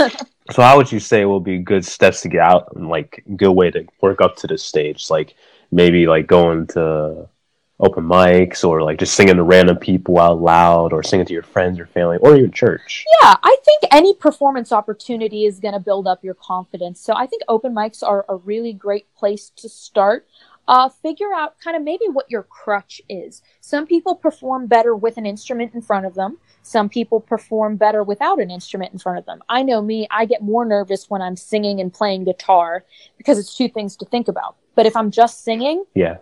[0.51, 3.53] so, how would you say will be good steps to get out and like good
[3.53, 5.09] way to work up to the stage?
[5.09, 5.37] Like
[5.73, 7.31] maybe like going to
[7.81, 11.43] open mics or like just singing to random people out loud or singing to your
[11.43, 13.05] friends or family or even church?
[13.23, 17.01] Yeah, I think any performance opportunity is going to build up your confidence.
[17.01, 20.27] So I think open mics are a really great place to start.
[20.67, 23.41] Uh, figure out kind of maybe what your crutch is.
[23.63, 26.37] Some people perform better with an instrument in front of them.
[26.61, 29.43] Some people perform better without an instrument in front of them.
[29.49, 32.85] I know me, I get more nervous when I'm singing and playing guitar
[33.17, 34.57] because it's two things to think about.
[34.75, 36.19] But if I'm just singing, yeah,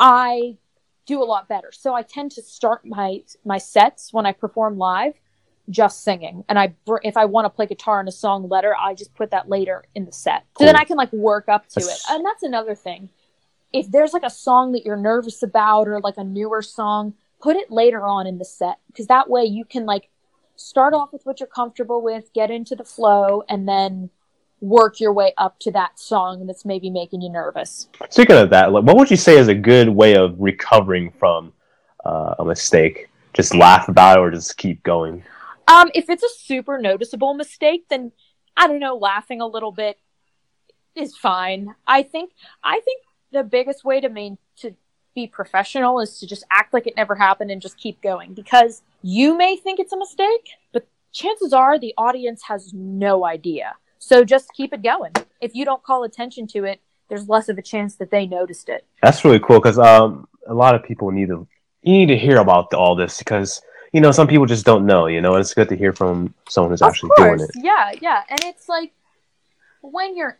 [0.00, 0.56] I
[1.10, 1.70] do a lot better.
[1.72, 5.14] So I tend to start my my sets when I perform live
[5.68, 6.44] just singing.
[6.48, 9.32] And I if I want to play guitar in a song later, I just put
[9.32, 10.44] that later in the set.
[10.54, 10.66] Cool.
[10.66, 11.88] So then I can like work up to that's...
[11.88, 12.00] it.
[12.10, 13.10] And that's another thing.
[13.72, 17.56] If there's like a song that you're nervous about or like a newer song, put
[17.56, 20.10] it later on in the set because that way you can like
[20.54, 24.10] start off with what you're comfortable with, get into the flow and then
[24.60, 27.88] work your way up to that song that's maybe making you nervous.
[28.10, 31.52] Speaking of that, what would you say is a good way of recovering from
[32.04, 33.08] uh, a mistake?
[33.32, 35.22] Just laugh about it or just keep going?
[35.68, 38.12] Um, if it's a super noticeable mistake, then
[38.56, 39.98] I don't know, laughing a little bit
[40.94, 41.74] is fine.
[41.86, 44.74] I think I think the biggest way to main to
[45.14, 48.82] be professional is to just act like it never happened and just keep going because
[49.02, 53.76] you may think it's a mistake, but chances are the audience has no idea.
[54.00, 55.12] So just keep it going.
[55.40, 58.68] If you don't call attention to it, there's less of a chance that they noticed
[58.68, 58.84] it.
[59.02, 61.46] That's really cool because um, a lot of people need to
[61.82, 65.06] you need to hear about all this because you know some people just don't know.
[65.06, 67.64] You know, and it's good to hear from someone who's Of actually course, doing it.
[67.64, 68.92] yeah, yeah, and it's like
[69.82, 70.38] when you're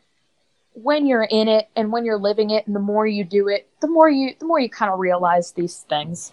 [0.73, 3.69] when you're in it and when you're living it, and the more you do it,
[3.81, 6.33] the more you the more you kind of realize these things.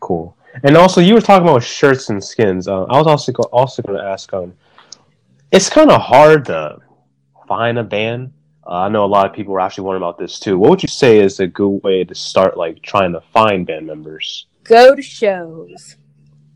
[0.00, 0.36] Cool.
[0.62, 2.68] And also, you were talking about shirts and skins.
[2.68, 4.32] Uh, I was also go- also going to ask.
[4.32, 4.52] Um,
[5.54, 6.78] it's kind of hard to
[7.46, 8.32] find a band.
[8.66, 10.58] Uh, I know a lot of people are actually wondering about this too.
[10.58, 13.86] What would you say is a good way to start, like trying to find band
[13.86, 14.46] members?
[14.64, 15.96] Go to shows.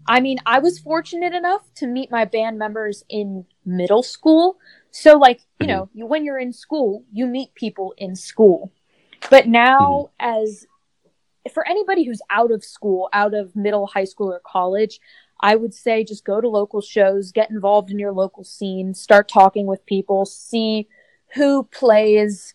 [0.08, 4.58] I mean, I was fortunate enough to meet my band members in middle school.
[4.90, 8.72] So, like, you know, you, when you're in school, you meet people in school.
[9.30, 10.66] But now, as
[11.52, 14.98] for anybody who's out of school, out of middle, high school, or college,
[15.40, 19.29] I would say just go to local shows, get involved in your local scene, start
[19.29, 20.88] talking with people, see
[21.35, 22.55] who plays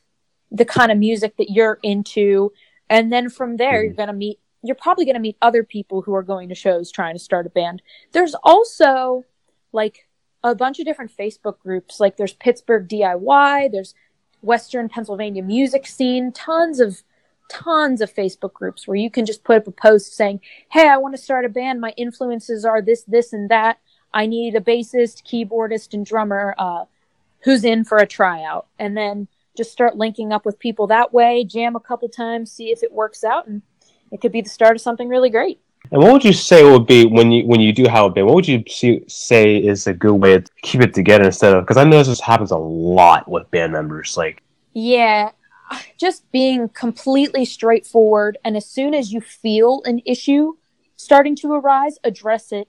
[0.52, 2.52] the kind of music that you're into.
[2.89, 3.98] And then from there, you're mm.
[3.98, 6.91] going to meet, you're probably going to meet other people who are going to shows
[6.91, 7.82] trying to start a band.
[8.12, 9.24] There's also
[9.72, 10.08] like
[10.43, 12.00] a bunch of different Facebook groups.
[12.00, 13.96] Like there's Pittsburgh DIY, there's
[14.41, 17.02] Western Pennsylvania music scene, tons of
[17.49, 20.97] tons of Facebook groups where you can just put up a post saying, "Hey, I
[20.97, 21.82] want to start a band.
[21.82, 23.77] My influences are this, this, and that.
[24.13, 26.56] I need a bassist, keyboardist, and drummer.
[26.58, 26.86] Uh,
[27.43, 31.43] who's in for a tryout?" And then just start linking up with people that way.
[31.43, 33.62] Jam a couple times, see if it works out, and
[34.12, 35.60] it could be the start of something really great.
[35.91, 38.27] And what would you say would be when you when you do have a band?
[38.27, 41.63] What would you see, say is a good way to keep it together instead of
[41.63, 44.17] because I know this happens a lot with band members.
[44.17, 44.41] Like,
[44.73, 45.32] Yeah,
[45.97, 48.38] just being completely straightforward.
[48.43, 50.53] And as soon as you feel an issue
[50.95, 52.67] starting to arise, address it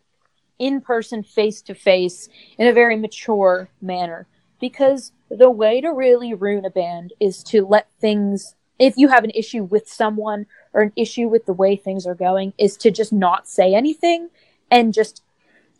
[0.58, 4.26] in person, face to face, in a very mature manner.
[4.60, 9.24] Because the way to really ruin a band is to let things, if you have
[9.24, 12.90] an issue with someone or an issue with the way things are going, is to
[12.90, 14.30] just not say anything
[14.70, 15.22] and just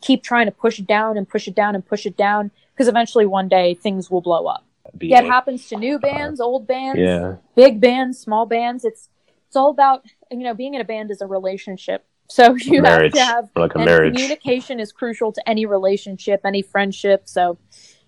[0.00, 2.50] keep trying to push it down and push it down and push it down.
[2.74, 4.63] Because eventually one day things will blow up.
[4.98, 8.84] Be Yeah, it happens to new bands, old bands, yeah, big bands, small bands.
[8.84, 9.08] It's
[9.46, 12.04] it's all about you know being in a band is a relationship.
[12.28, 14.14] So you marriage, have to have like a marriage.
[14.14, 17.28] communication is crucial to any relationship, any friendship.
[17.28, 17.58] So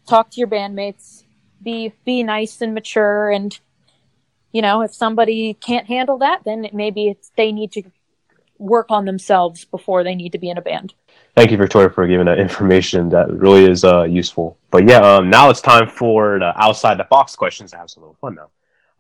[0.08, 1.24] talk to your bandmates,
[1.62, 3.58] be be nice and mature, and
[4.52, 7.82] you know if somebody can't handle that, then it, maybe it's they need to
[8.58, 10.94] work on themselves before they need to be in a band.
[11.36, 13.10] Thank you, Victoria, for giving that information.
[13.10, 14.56] That really is uh, useful.
[14.70, 18.02] But yeah, um, now it's time for the outside the box questions to have some
[18.02, 18.50] little fun now.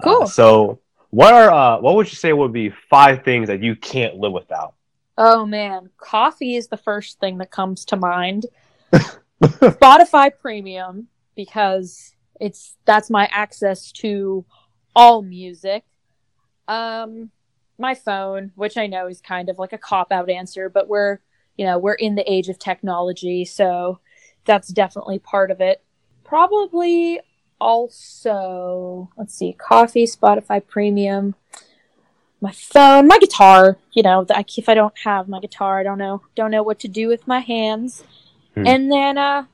[0.00, 0.26] Uh, Cool.
[0.26, 0.78] so,
[1.10, 4.32] what are uh, what would you say would be five things that you can't live
[4.32, 4.74] without?
[5.16, 8.44] Oh man, coffee is the first thing that comes to mind.
[9.42, 14.44] Spotify Premium because it's that's my access to
[14.94, 15.84] all music.
[16.68, 17.30] Um
[17.78, 21.18] my phone, which I know is kind of like a cop out answer, but we're,
[21.56, 24.00] you know, we're in the age of technology, so
[24.44, 25.82] that's definitely part of it.
[26.24, 27.20] Probably
[27.60, 31.34] also, let's see, coffee, Spotify Premium,
[32.40, 33.78] my phone, my guitar.
[33.92, 36.88] You know, if I don't have my guitar, I don't know, don't know what to
[36.88, 38.04] do with my hands.
[38.54, 38.66] Hmm.
[38.66, 39.46] And then, uh,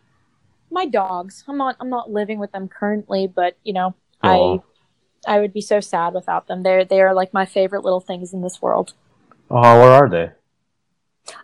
[0.73, 1.45] my dogs.
[1.47, 4.57] I'm not, I'm not living with them currently, but you know, Aw.
[5.27, 6.63] I, I would be so sad without them.
[6.63, 8.95] They're, they are like my favorite little things in this world.
[9.51, 10.31] Oh, where are they?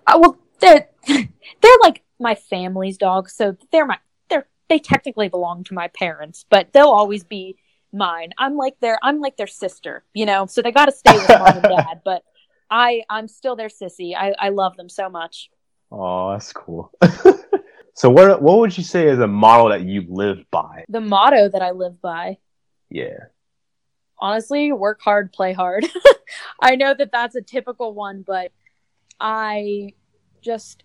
[0.07, 5.65] Uh, well, they're, they're like my family's dogs, so they're my, they're, they technically belong
[5.65, 7.57] to my parents, but they'll always be
[7.93, 8.31] mine.
[8.39, 11.29] I'm like their, I'm like their sister, you know, so they got to stay with
[11.29, 12.23] mom and dad, but
[12.71, 14.15] I, I'm still their sissy.
[14.17, 15.51] I, I love them so much.
[15.91, 16.93] Oh, that's cool.
[17.95, 20.85] so, what what would you say is a model that you live by?
[20.91, 22.37] The motto that I live by,
[22.91, 23.17] Yeah.
[24.19, 25.87] honestly, work hard, play hard.
[26.61, 28.53] I know that that's a typical one, but
[29.19, 29.95] I
[30.41, 30.85] just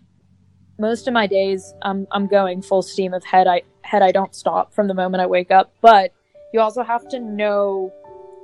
[0.78, 3.46] most of my days I'm I'm going full steam of head.
[3.46, 6.12] I head I don't stop from the moment I wake up, but
[6.52, 7.92] you also have to know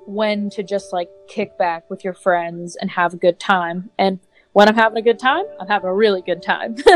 [0.06, 3.90] when to just like kick back with your friends and have a good time.
[3.98, 4.18] And
[4.52, 6.76] when I'm having a good time, I'm having a really good time.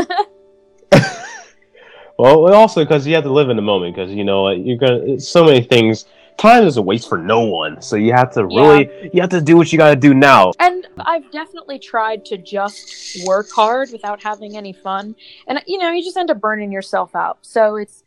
[2.17, 5.19] Well, also because you have to live in the moment because you know you're gonna
[5.19, 6.05] so many things.
[6.37, 9.41] Time is a waste for no one, so you have to really you have to
[9.41, 10.51] do what you got to do now.
[10.59, 15.15] and I've definitely tried to just work hard without having any fun,
[15.47, 17.39] and you know, you just end up burning yourself out.
[17.41, 18.03] So it's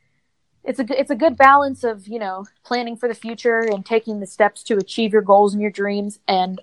[0.65, 4.21] it's a it's a good balance of you know planning for the future and taking
[4.21, 6.61] the steps to achieve your goals and your dreams, and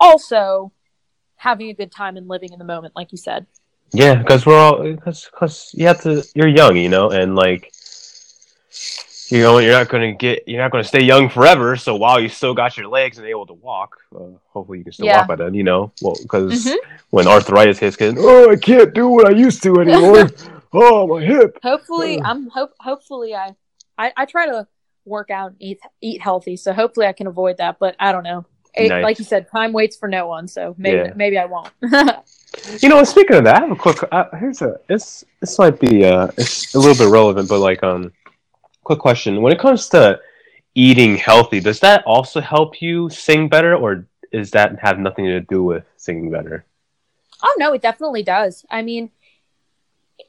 [0.00, 0.72] also
[1.36, 3.46] having a good time and living in the moment, like you said.
[3.92, 6.24] Yeah, because we're all because because you have to.
[6.34, 7.70] You're young, you know, and like
[9.28, 11.76] you know you're not gonna get you're not gonna stay young forever.
[11.76, 14.20] So while you still got your legs and able to walk, uh,
[14.52, 15.18] hopefully you can still Yeah.
[15.18, 15.54] walk by then.
[15.54, 16.76] You know, well because Mhm.
[17.10, 20.28] when arthritis hits, kids, oh I can't do what I used to anymore.
[20.72, 21.58] oh my hip.
[21.62, 22.22] Hopefully, Ugh.
[22.24, 23.54] I'm hope hopefully I,
[23.98, 24.66] I I try to
[25.06, 27.78] work out and eat eat healthy, so hopefully I can avoid that.
[27.78, 28.44] But I don't know.
[28.76, 29.04] It, Nice.
[29.04, 31.12] Like you said, time waits for no one, so maybe Yeah.
[31.14, 31.70] maybe I won't.
[32.80, 33.98] You know, speaking of that, I have a quick.
[34.12, 34.78] Uh, here's a.
[34.86, 38.12] This this might be uh, it's a little bit relevant, but like um,
[38.84, 39.42] quick question.
[39.42, 40.20] When it comes to
[40.74, 45.40] eating healthy, does that also help you sing better, or is that have nothing to
[45.40, 46.64] do with singing better?
[47.42, 48.64] Oh no, it definitely does.
[48.70, 49.10] I mean,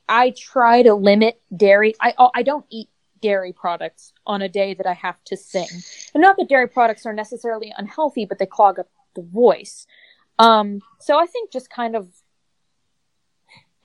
[0.07, 1.93] I try to limit dairy.
[2.01, 2.89] I oh, I don't eat
[3.21, 5.67] dairy products on a day that I have to sing.
[6.13, 9.87] And not that dairy products are necessarily unhealthy, but they clog up the voice.
[10.37, 12.09] Um, so I think just kind of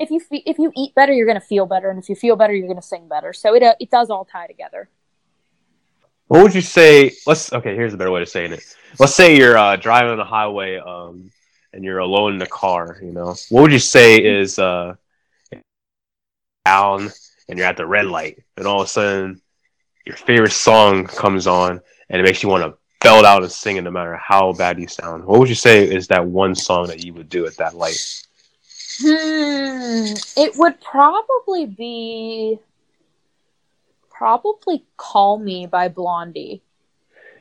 [0.01, 2.35] if you if you eat better, you're going to feel better, and if you feel
[2.35, 3.33] better, you're going to sing better.
[3.33, 4.89] So it uh, it does all tie together.
[6.27, 7.13] What would you say?
[7.27, 7.75] Let's okay.
[7.75, 8.77] Here's a better way of saying it.
[8.99, 11.31] Let's say you're uh, driving on the highway, um,
[11.73, 12.99] and you're alone in the car.
[13.03, 14.95] You know, what would you say is uh,
[16.65, 17.11] down,
[17.49, 19.43] and you're at the red light, and all of a sudden,
[20.07, 23.77] your favorite song comes on, and it makes you want to belt out and sing
[23.77, 25.25] it, no matter how bad you sound.
[25.25, 28.27] What would you say is that one song that you would do at that light?
[28.99, 30.15] Hmm.
[30.37, 32.59] It would probably be
[34.11, 36.63] probably "Call Me" by Blondie.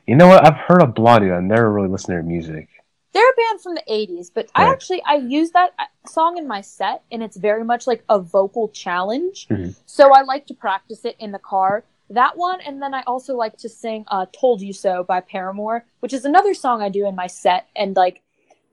[0.06, 0.44] You know what?
[0.44, 1.30] I've heard of Blondie.
[1.30, 2.68] I never really listened to their music.
[3.12, 6.46] They're a band from the 80s, but I actually I use that uh, song in
[6.46, 9.48] my set and it's very much like a vocal challenge.
[9.48, 9.74] Mhm.
[9.86, 11.84] So I like to practice it in the car.
[12.08, 15.84] That one and then I also like to sing uh Told You So by Paramore,
[16.00, 18.22] which is another song I do in my set and like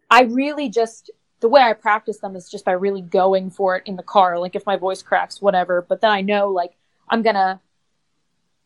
[0.09, 3.83] I really just the way I practice them is just by really going for it
[3.85, 6.75] in the car like if my voice cracks whatever, but then I know like
[7.09, 7.59] I'm to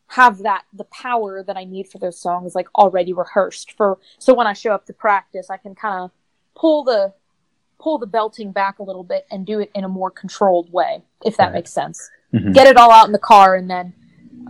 [0.08, 4.34] have that the power that I need for those songs like already rehearsed for so
[4.34, 6.10] when I show up to practice I can kind of
[6.54, 7.14] pull the
[7.78, 11.02] pull the belting back a little bit and do it in a more controlled way
[11.24, 11.54] if that Right.
[11.54, 12.10] makes sense.
[12.32, 12.52] Mhm.
[12.54, 13.94] Get it all out in the car and then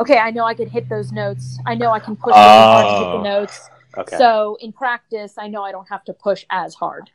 [0.00, 1.58] okay, I know I can hit those notes.
[1.66, 3.18] I know I can push really hard to hit Oh.
[3.18, 3.70] the notes.
[3.98, 4.16] Okay.
[4.16, 7.10] So in practice, I know I don't have to push as hard.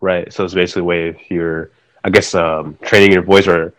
[0.00, 0.32] Right.
[0.32, 1.70] So it's basically a way if you're,
[2.04, 3.74] I guess, um, training your voice or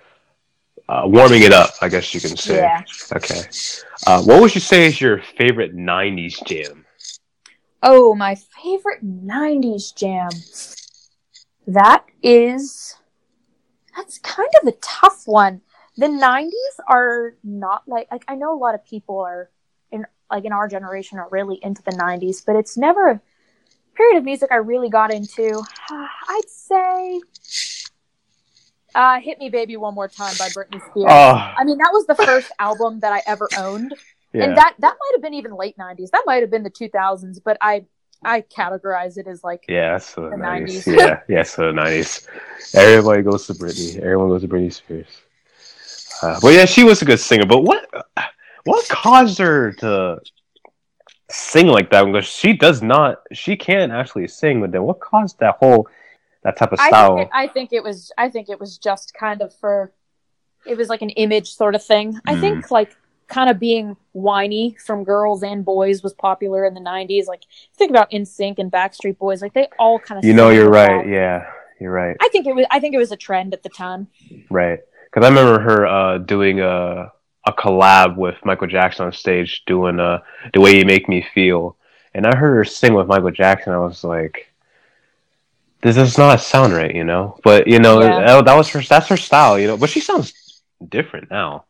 [0.87, 1.71] uh, warming it up.
[1.81, 2.57] I guess you can say.
[2.57, 2.83] Yeah.
[3.13, 3.41] Okay.
[4.05, 6.85] Uh, what would you say is your favorite '90s jam?
[7.83, 10.29] Oh, my favorite 90s jam.
[11.65, 12.95] That is
[13.95, 15.61] that's kind of a tough one.
[15.97, 16.51] The 90s
[16.87, 19.49] are not like like I know a lot of people are
[19.91, 23.21] in like in our generation are really into the 90s, but it's never
[23.95, 25.61] period of music I really got into.
[25.89, 27.21] I'd say
[28.93, 31.07] uh Hit Me Baby One More Time by Britney Spears.
[31.09, 33.93] Oh, I mean, that was the first album that I ever owned
[34.33, 34.45] yeah.
[34.45, 37.39] and that that might have been even late 90s that might have been the 2000s
[37.43, 37.83] but i
[38.23, 40.83] i categorize it as like yeah, that's the, The 90s.
[40.85, 40.97] 90s.
[40.97, 42.27] yeah, yeah, so the 90s.
[42.75, 43.97] Everybody goes to Britney.
[43.97, 45.07] Everyone goes to Britney Spears.
[46.21, 47.47] Uh, but yeah, she was a good singer.
[47.47, 47.89] But what
[48.65, 50.19] what caused her to
[51.31, 52.05] sing like that?
[52.05, 54.61] Because she does not, she can't actually sing.
[54.61, 55.87] But then what caused that whole
[56.43, 57.15] that type of I style?
[57.17, 59.91] think, it, I think it was i think it was just kind of for
[60.65, 62.39] it was like an image sort of thing i Mm.
[62.41, 62.95] think like
[63.27, 67.43] kind of being whiny from girls and boys was popular in the 90s like
[67.75, 71.05] think about NSYNC and backstreet boys like they all kind of you know, you're right.
[71.05, 71.07] that.
[71.11, 71.45] Yeah,
[71.79, 72.17] you're right.
[72.21, 74.07] i think it was i think it was a trend at the time
[74.49, 74.79] Right.
[75.05, 77.11] Because I remember her uh, doing a
[77.45, 80.19] a collab with Michael Jackson on stage, doing uh,
[80.53, 81.75] the way you make me feel,
[82.13, 83.73] and I heard her sing with Michael Jackson.
[83.73, 84.51] I was like,
[85.81, 87.39] this does not sound right, you know.
[87.43, 88.41] But you know, Yeah.
[88.41, 88.81] that, was her.
[88.81, 89.77] That's her style, you know.
[89.77, 90.33] But she sounds
[90.87, 91.65] different now.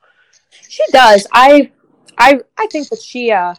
[0.68, 1.28] She does.
[1.32, 1.72] I
[2.17, 3.56] I I think that she uh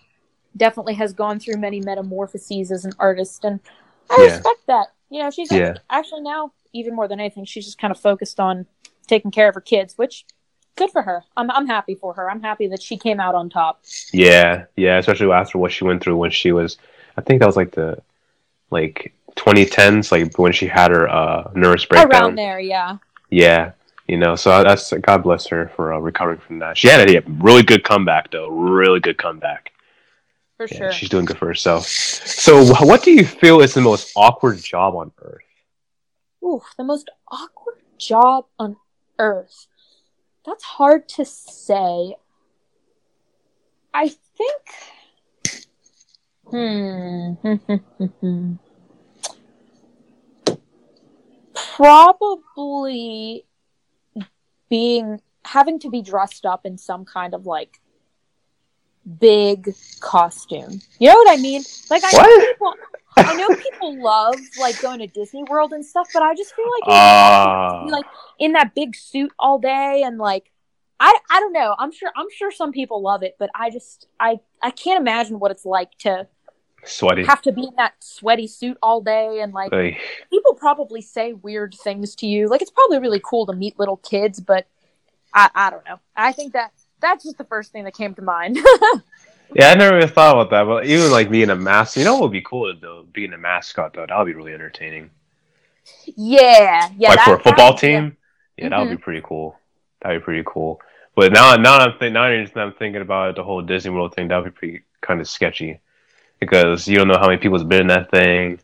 [0.57, 3.61] definitely has gone through many metamorphoses as an artist and
[4.11, 4.35] I Yeah.
[4.35, 4.89] respect that.
[5.09, 5.79] You know, she's Yeah.
[5.89, 8.67] actually now even more than anything, she's just kind of focused on
[9.07, 10.25] taking care of her kids, which
[10.77, 11.25] good for her.
[11.37, 12.31] I'm I'm happy for her.
[12.31, 13.83] I'm happy that she came out on top.
[14.13, 14.99] Yeah, yeah.
[14.99, 16.79] Especially after what she went through when she was,
[17.17, 18.01] I think that was like the
[18.71, 22.23] like 2010s, like when she had her uh, nervous breakdown.
[22.23, 22.99] Around there, yeah.
[23.31, 23.73] Yeah,
[24.09, 26.77] you know, so that's God bless her for uh, recovering from that.
[26.77, 28.49] She had a really good comeback, though.
[28.49, 29.73] Really good comeback.
[30.59, 30.93] for Yeah, sure.
[30.93, 31.87] she's doing good for herself.
[31.87, 35.41] So, what do you feel is the most awkward job on earth?
[36.45, 38.77] Ooh, the most awkward job on
[39.19, 39.67] earth.
[40.45, 42.17] That's hard to say.
[43.95, 44.63] I think.
[46.51, 47.35] Hmm.
[51.55, 53.45] Probably
[54.69, 57.81] being having to be dressed up in some kind of like
[59.19, 60.81] big costume.
[60.99, 61.63] You know what I mean?
[61.91, 62.75] Like I know people
[63.17, 66.65] I know people love like going to Disney World and stuff, but I just feel
[66.65, 67.97] like it would be awkward to be, ah.
[67.97, 68.07] like
[68.39, 70.51] in that big suit all day and like
[71.01, 71.75] I I don't know.
[71.79, 75.41] I'm sure I'm sure some people love it, but I just I I can't imagine
[75.41, 76.29] what it's like to
[76.85, 77.25] Sweaty.
[77.25, 79.99] have to be in that sweaty suit all day and like Like,
[80.31, 82.49] people probably say weird things to you.
[82.49, 84.67] Like it's probably really cool to meet little kids, but
[85.35, 85.99] I I don't know.
[86.17, 88.59] I think that that's just the first thing that came to mind.
[89.55, 90.65] yeah, I never even thought about that.
[90.65, 93.05] But even like being a mask, you know, what would be cool though?
[93.13, 95.11] Being a mascot though, that would be really entertaining.
[96.17, 97.11] yeah, yeah.
[97.11, 98.17] like for a football team.
[98.57, 98.97] Yeah, that would Mm-hmm.
[98.97, 99.59] be pretty cool.
[100.01, 100.81] That'd be pretty cool.
[101.15, 104.29] But now, now I'm think, now I'm thinking about the whole Disney World thing.
[104.29, 105.81] That would be pretty kind of sketchy
[106.41, 108.61] because you don't know how many people's been in that thing,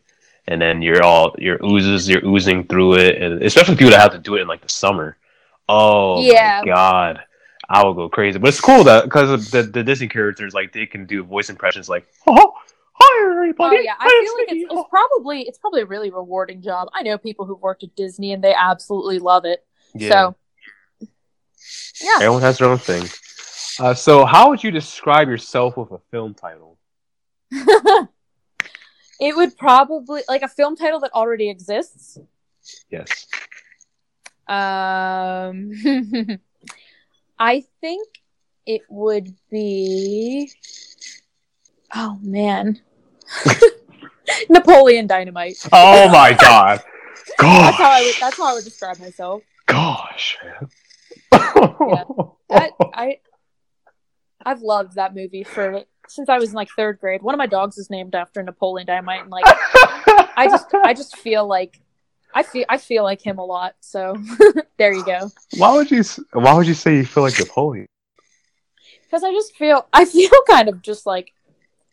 [0.47, 4.11] and then you're all your oozes, you're oozing through it, and especially people that have
[4.13, 5.17] to do it in like the summer.
[5.67, 6.63] Oh Yeah.
[6.63, 7.21] god,
[7.69, 8.39] I will go crazy.
[8.39, 11.87] But it's cool that because the, the Disney characters, like they can do voice impressions,
[11.87, 12.53] like oh,
[12.93, 13.55] hi everybody.
[13.59, 13.85] Oh everybody.
[13.85, 16.89] yeah, I Hi, feel like it's, it's probably it's probably a really rewarding job.
[16.93, 19.65] I know people who've worked at Disney and they absolutely love it.
[19.93, 20.09] yeah.
[20.09, 20.35] So
[22.01, 23.07] yeah, Everyone has their own thing.
[23.79, 26.77] Uh, so, how would you describe yourself with a film title?
[27.51, 28.07] it
[29.35, 32.17] would probably like a film title that already exists.
[32.89, 33.27] Yes.
[34.47, 35.71] Um,
[37.39, 38.07] I think
[38.65, 40.51] it would be.
[41.95, 42.81] Oh man,
[44.49, 45.57] Napoleon Dynamite.
[45.71, 46.81] Oh my god.
[47.39, 48.15] That's how I would.
[48.19, 49.41] That's how I would describe myself.
[49.65, 50.37] Gosh.
[51.31, 53.19] That I,
[54.43, 57.21] I've loved that movie for since I was in like third grade.
[57.21, 61.17] One of my dogs is named after Napoleon Dynamite, and like I just, I just
[61.17, 61.79] feel like.
[62.33, 64.15] I feel I feel like him a lot, so
[64.77, 65.31] there you go.
[65.57, 66.03] why would you?
[66.33, 67.87] Why would you say you feel like Napoleon?
[69.09, 71.33] because I just feel I feel kind of just like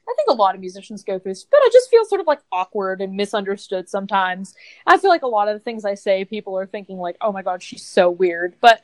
[0.09, 2.28] I think a lot of musicians go through this, but I just feel sort of
[2.28, 4.55] like awkward and misunderstood sometimes.
[4.87, 7.32] I feel like a lot of the things I say, people are thinking like, "Oh
[7.32, 8.82] my god, she's so weird," but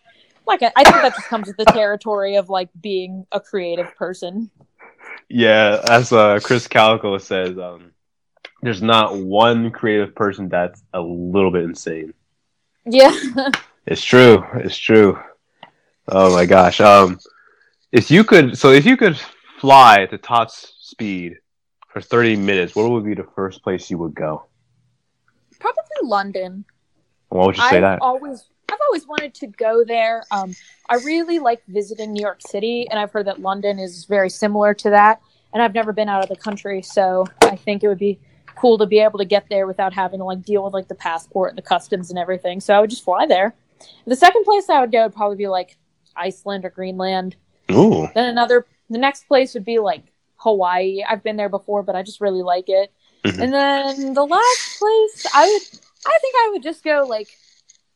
[0.48, 3.94] like I, I think that just comes with the territory of like being a creative
[3.94, 4.50] person.
[5.28, 7.92] Yeah, as uh, Chris Calico says, um,
[8.62, 12.14] there's not one creative person that's a little bit insane.
[12.84, 13.12] Yeah,
[13.86, 14.44] It's true.
[14.54, 15.18] It's true.
[16.08, 16.80] Oh my gosh.
[16.80, 17.18] Um,
[17.90, 19.18] if you could, so if you could
[19.58, 21.38] fly at the top speed
[21.88, 24.46] for 30 minutes, where would be the first place you would go?
[25.58, 26.64] probably London.
[27.28, 27.98] Why would you say I've that?
[28.02, 30.24] always I've always wanted to go there.
[30.30, 30.54] Um,
[30.88, 34.74] I really like visiting New York City, and I've heard that London is very similar
[34.74, 35.20] to that.
[35.52, 38.18] And I've never been out of the country, so I think it would be
[38.56, 40.94] cool to be able to get there without having to like deal with like the
[40.94, 42.60] passport and the customs and everything.
[42.60, 43.54] So I would just fly there.
[44.06, 45.76] The second place I would go would probably be like
[46.16, 47.36] Iceland or Greenland.
[47.70, 48.08] Ooh.
[48.14, 50.04] Then another, the next place would be like
[50.36, 51.02] Hawaii.
[51.08, 52.92] I've been there before, but I just really like it.
[53.24, 53.40] Mhm.
[53.40, 57.28] And then the last place, I would, I think I would just go like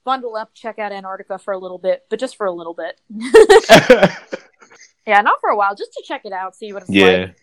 [0.04, 3.00] bundle up, check out Antarctica for a little bit, but just for a little bit.
[5.06, 7.06] yeah, not for a while, just to check it out, see what it's yeah.
[7.06, 7.36] like.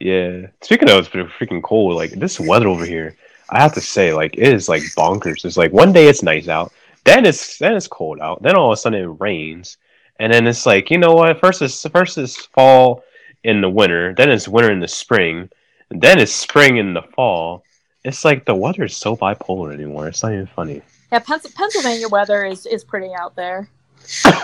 [0.00, 0.46] Yeah.
[0.62, 1.94] Speaking of, it's pretty freaking cold.
[1.94, 3.16] Like this weather over here,
[3.50, 5.44] I have to say, like it is like bonkers.
[5.44, 6.72] It's like one day it's nice out,
[7.04, 9.76] then it's then it's cold out, then all of a sudden it rains,
[10.18, 11.38] and then it's like you know what?
[11.38, 13.04] First is first is fall
[13.44, 15.50] in the winter, then it's winter in the spring,
[15.90, 17.62] and then it's spring in the fall.
[18.02, 20.08] It's like the weather is so bipolar anymore.
[20.08, 20.80] It's not even funny.
[21.12, 23.68] Yeah, Pennsylvania weather is is pretty out there.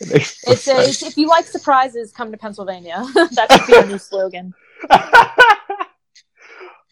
[0.00, 3.04] It makes no It's, a, it's if you like surprises, come to Pennsylvania.
[3.32, 4.54] that should be a new slogan.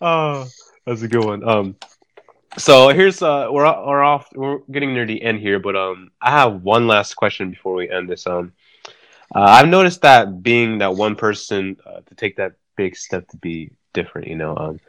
[0.00, 0.48] oh,
[0.84, 1.48] that's a good one.
[1.48, 1.76] Um,
[2.58, 4.28] so here's uh, we're we're off.
[4.34, 7.90] We're getting near the end here, but um, I have one last question before we
[7.90, 8.26] end this.
[8.26, 8.52] Um,
[9.34, 13.36] uh, I've noticed that being that one person uh, to take that big step to
[13.38, 14.80] be different, you know, um,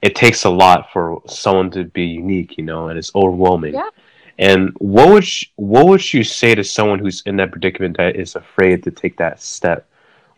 [0.00, 3.74] it takes a lot for someone to be unique, you know, and it's overwhelming.
[3.74, 3.90] Yeah.
[4.38, 8.16] And what would sh- what would you say to someone who's in that predicament that
[8.16, 9.88] is afraid to take that step?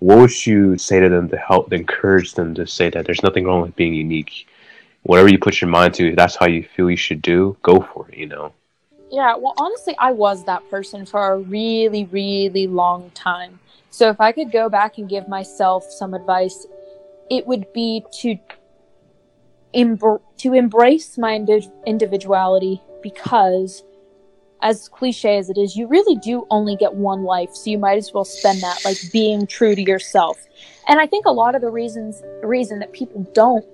[0.04, 3.46] What would you say to them to help encourage them to say that there's nothing
[3.46, 4.46] wrong with being unique?
[5.02, 7.80] Whatever you put your mind to, if that's how you feel you should do, go
[7.80, 8.52] for it, you know.
[9.10, 13.60] Yeah, well, honestly, I was that person for a really, really long time.
[13.88, 16.66] So if I could go back and give myself some advice,
[17.30, 18.38] it would be to
[19.74, 23.82] embr- to embrace my indi- individuality because
[24.64, 27.96] as cliche as it is you really do only get one life so you might
[27.98, 30.36] as well spend that like being true to yourself
[30.88, 33.64] and i think a lot of the reasons reason that people don't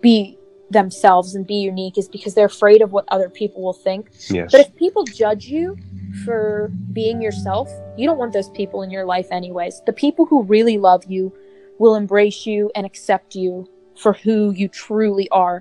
[0.00, 0.38] be
[0.70, 4.52] themselves and be unique is because they're afraid of what other people will think Yes.
[4.52, 5.76] but if people judge you
[6.24, 9.82] for being yourself, you don't want those people in your life anyways.
[9.84, 11.32] The people who really love you
[11.78, 15.60] will embrace you and accept you for who you truly are.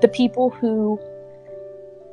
[0.00, 1.00] The people who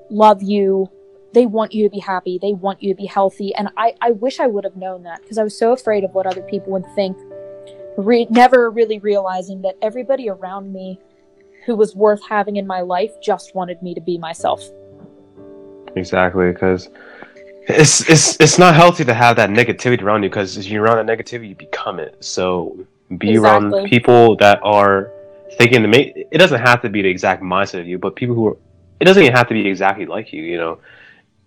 [0.09, 0.89] love you,
[1.35, 3.53] they want you to be happy, they want you to be healthy.
[3.53, 6.11] And I, I wish I would have known that because I was so afraid of
[6.15, 7.17] what other people would think,
[7.97, 10.99] re- never really realizing that everybody around me
[11.65, 14.63] who was worth having in my life just wanted me to be myself.
[15.95, 16.89] Exactly, because
[17.67, 20.29] it's it's it's not healthy to have that negativity around you.
[20.29, 22.23] Because if you're around that negativity, you become it.
[22.23, 22.85] So
[23.17, 25.11] be around people that are
[25.57, 26.13] thinking to make.
[26.15, 28.57] It doesn't have to be the exact mindset of you, but people who are.
[28.99, 30.43] It doesn't even have to be exactly like you.
[30.43, 30.79] You know,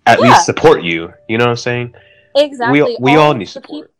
[0.08, 0.28] at Yeah.
[0.28, 1.12] least support you.
[1.28, 1.94] You know what I'm saying?
[2.34, 2.82] Exactly.
[2.82, 3.90] We we all of need support.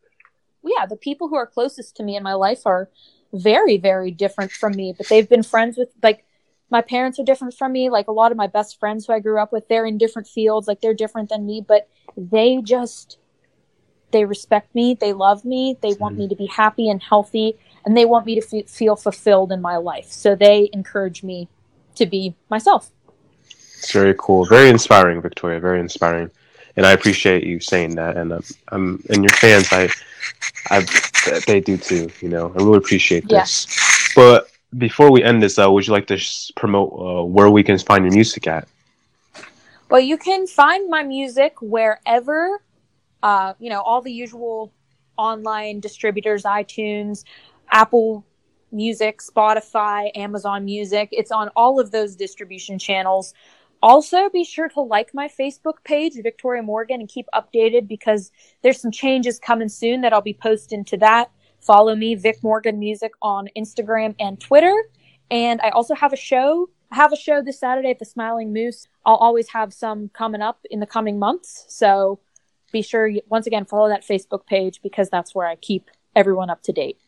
[0.63, 2.89] yeah, the people who are closest to me in my life are
[3.33, 6.25] very, very different from me, but they've been friends with like
[6.71, 7.91] my parents are different from me.
[7.91, 10.29] Like a lot of my best friends who I grew up with, they're in different
[10.29, 13.19] fields, like they're different than me, but they just
[14.11, 16.31] they respect me, they love me, they want me mm-hmm.
[16.31, 19.77] to be happy and healthy, and they want me to fe- feel fulfilled in my
[19.77, 20.11] life.
[20.11, 21.49] So they encourage me
[21.97, 22.91] to be myself.
[23.79, 25.61] It's very cool, very inspiring, Victoria.
[25.61, 26.31] Very inspiring,
[26.77, 28.17] and I appreciate you saying that.
[28.17, 29.89] And um, I'm and your fans, I,
[30.71, 30.87] I,
[31.47, 32.11] they do too.
[32.21, 33.41] You know, I really appreciate Yeah.
[33.41, 33.67] this.
[34.15, 37.63] But before we end this, though, would you like to sh- promote uh, where we
[37.63, 38.69] can find your music at?
[39.91, 42.61] Well, you can find my music wherever,
[43.23, 44.73] uh, you know, all the usual
[45.17, 47.25] online distributors, iTunes,
[47.71, 48.25] Apple
[48.71, 51.09] Music, Spotify, Amazon Music.
[51.13, 53.33] It's on all of those distribution channels.
[53.83, 58.81] Also, be sure to like my Facebook page, Victoria Morgan, and keep updated because there's
[58.81, 61.31] some changes coming soon that I'll be posting to that.
[61.61, 64.75] Follow me, Vic Morgan Music, on Instagram and Twitter.
[65.31, 66.69] And I also have a show.
[66.91, 68.89] I have a show this Saturday at the Smiling Moose.
[69.05, 71.65] I'll always have some coming up in the coming months.
[71.69, 72.19] So
[72.73, 76.51] be sure, you, once again, follow that Facebook page because that's where I keep everyone
[76.51, 76.99] up to date.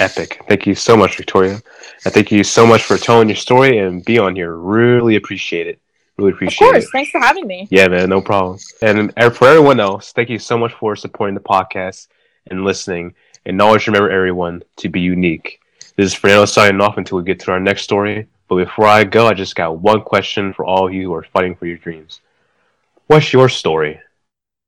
[0.00, 0.42] Epic.
[0.48, 1.60] Thank you so much, Victoria.
[2.04, 4.54] And thank you so much for telling your story and be on here.
[4.54, 5.80] Really appreciate it.
[6.16, 6.68] Really appreciate it.
[6.68, 6.84] Of course.
[6.84, 6.90] it.
[6.92, 7.68] Thanks for having me.
[7.70, 8.58] Yeah, man, no problem.
[8.82, 12.08] And for everyone else, thank you so much for supporting the podcast
[12.48, 13.14] and listening.
[13.46, 15.60] And always remember, everyone, to be unique.
[15.96, 18.26] This is Fernando signing off until we get to our next story.
[18.48, 21.24] But before I go, I just got one question for all of you who are
[21.24, 22.20] fighting for your dreams.
[23.06, 24.00] What's your story?